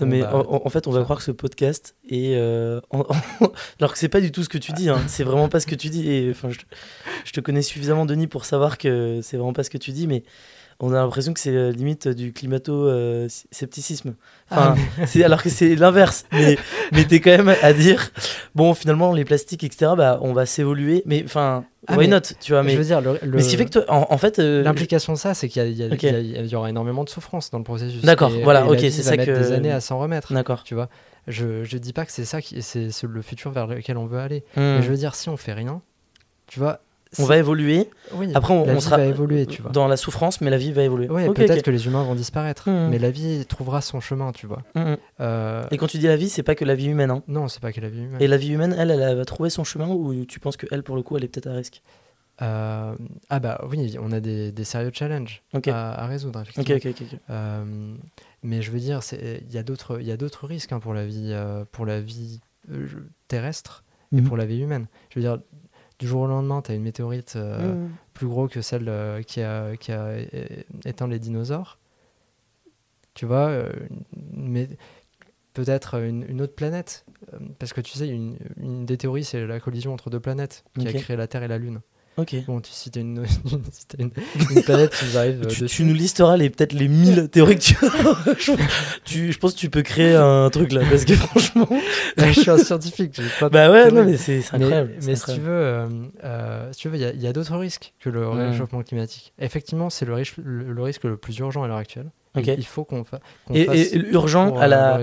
[0.00, 2.36] Non, mais bah, en, en fait, on va croire que ce podcast est.
[2.90, 3.06] en-
[3.80, 5.00] alors que c'est pas du tout ce que tu dis, hein.
[5.08, 6.08] c'est vraiment pas ce que tu dis.
[6.10, 6.58] Et je,
[7.24, 10.06] je te connais suffisamment, Denis, pour savoir que c'est vraiment pas ce que tu dis,
[10.06, 10.22] mais
[10.80, 14.14] on a l'impression que c'est euh, limite du climato-scepticisme.
[14.50, 16.24] Ah, Enfin, c'est, alors que c'est l'inverse.
[16.32, 16.56] Mais,
[16.92, 18.10] mais t'es quand même à dire,
[18.54, 21.02] bon, finalement, les plastiques, etc., bah, on va s'évoluer.
[21.06, 22.66] Mais enfin, Ah, why mais not, tu vois.
[22.66, 24.38] je veux dire, le- le- mais ce qui fait que toi, en, en fait.
[24.38, 28.02] euh, L'implication de ça, c'est qu'il y, aura énormément de souffrance dans le processus.
[28.02, 30.32] D'accord, voilà, et ok, c'est ça que- des années à s'en remettre.
[30.32, 30.62] D'accord.
[30.64, 30.88] Tu vois,
[31.26, 34.06] je je dis pas que c'est ça qui c'est c'est le futur vers lequel on
[34.06, 34.44] veut aller.
[34.56, 34.60] Hmm.
[34.76, 35.80] Mais je veux dire, si on fait rien,
[36.46, 36.80] tu vois,
[37.18, 37.88] On va évoluer.
[38.14, 39.70] oui, Après, on, la on vie sera va évoluer, tu vois.
[39.72, 41.08] dans la souffrance, mais la vie va évoluer.
[41.08, 42.88] Ok, peut-être que les humains vont disparaître, Mhm.
[42.90, 44.62] mais la vie trouvera son chemin, tu vois.
[44.74, 44.96] Mhm.
[45.20, 47.10] Euh, Et quand tu dis la vie, c'est pas que la vie humaine.
[47.10, 47.22] Hein.
[47.28, 48.20] Non, c'est pas que la vie humaine.
[48.20, 50.82] Et la vie humaine, elle, elle va trouver son chemin ou tu penses que elle,
[50.82, 51.82] pour le coup, elle est peut-être à risque?
[52.42, 52.94] Euh,
[53.30, 56.76] Ah bah oui, on a des, des sérieux challenges à, à résoudre, effectivement.
[56.76, 57.06] ok, ok.
[57.12, 57.18] ok.
[57.30, 57.94] Euh,
[58.42, 61.32] mais je veux dire, il y a d'autres, risques hein, pour la vie,
[61.70, 62.40] pour la vie
[63.28, 63.84] terrestre
[64.16, 64.86] et pour la vie humaine.
[65.10, 65.38] Je veux dire,
[65.98, 67.90] du jour au lendemain, tu as une météorite euh, Mhm.
[68.14, 71.78] plus gros que celle euh, qui a, qui a é- éteint les dinosaures.
[73.14, 73.70] Tu vois, euh,
[74.32, 74.68] mais
[75.52, 77.04] peut-être une, une autre planète.
[77.58, 80.86] Parce que tu sais, une, une des théories, c'est la collision entre deux planètes qui
[80.88, 81.80] a créé la Terre et la Lune.
[82.16, 82.36] Ok.
[82.46, 83.24] Bon, tu, si tu une,
[83.88, 84.10] t'as une,
[84.54, 87.60] une planète qui nous euh, Tu, tu nous listeras les peut-être les 1000 théories que
[87.60, 88.34] tu as.
[88.38, 88.52] je,
[89.04, 91.68] tu- je pense que tu peux créer un truc là parce que franchement.
[92.16, 93.20] je suis un scientifique.
[93.40, 94.92] pas Bah ouais, non mais c'est Mais, incroyable.
[95.04, 95.88] mais si tu veux, euh,
[96.22, 98.50] euh, si tu veux, il y a- d'autres risques que le Mm.
[98.50, 99.32] réchauffement climatique.
[99.40, 102.10] Effectivement, c'est le, risque- le, le risque le plus urgent à l'heure actuelle.
[102.36, 103.20] Il, faut qu'on fa-
[103.52, 105.00] Et, fasse et urgent pour, à la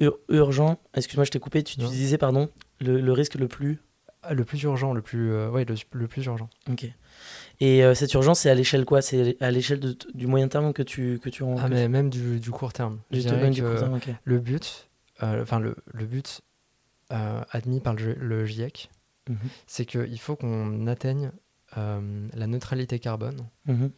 [0.00, 0.78] ur- urgent.
[0.96, 1.62] Excuse-moi, je t'ai coupé.
[1.62, 2.48] Tu, tu disais pardon.
[2.80, 3.78] Le, le risque le plus.
[4.28, 6.48] Ah, Le plus urgent, le plus, euh, ouais, le, le plus urgent.
[6.70, 6.86] Ok.
[7.60, 9.00] Et euh, cette urgence, c'est à l'échelle quoi?
[9.02, 9.80] C'est à l'échelle
[10.14, 11.56] du moyen terme que tu que tu rends.
[11.58, 12.98] Ah, mais même du, du court terme.
[13.10, 14.08] tu- Je du- dirais du que court terme, ok.
[14.24, 14.88] le but,
[15.22, 16.40] euh, enfin le, le but
[17.08, 18.90] admis par le, le GIEC,
[19.28, 19.36] Mhm.
[19.66, 21.30] c'est qu'il faut qu'on atteigne
[21.76, 23.90] la neutralité carbone Mhm.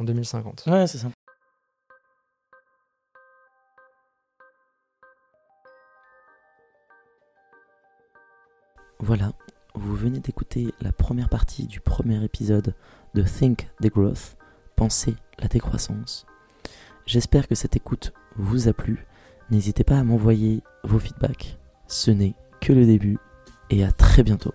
[0.00, 0.64] en 2050.
[0.66, 1.08] Ouais, c'est ça.
[8.98, 9.32] Voilà,
[9.76, 12.74] vous venez d'écouter la première partie du premier épisode
[13.14, 14.36] de Think Degrowth,
[14.74, 16.26] Penser la décroissance.
[17.06, 19.06] J'espère que cette écoute vous a plu.
[19.50, 21.58] N'hésitez pas à m'envoyer vos feedbacks.
[21.88, 23.18] Ce n'est que le début
[23.70, 24.54] et à très bientôt.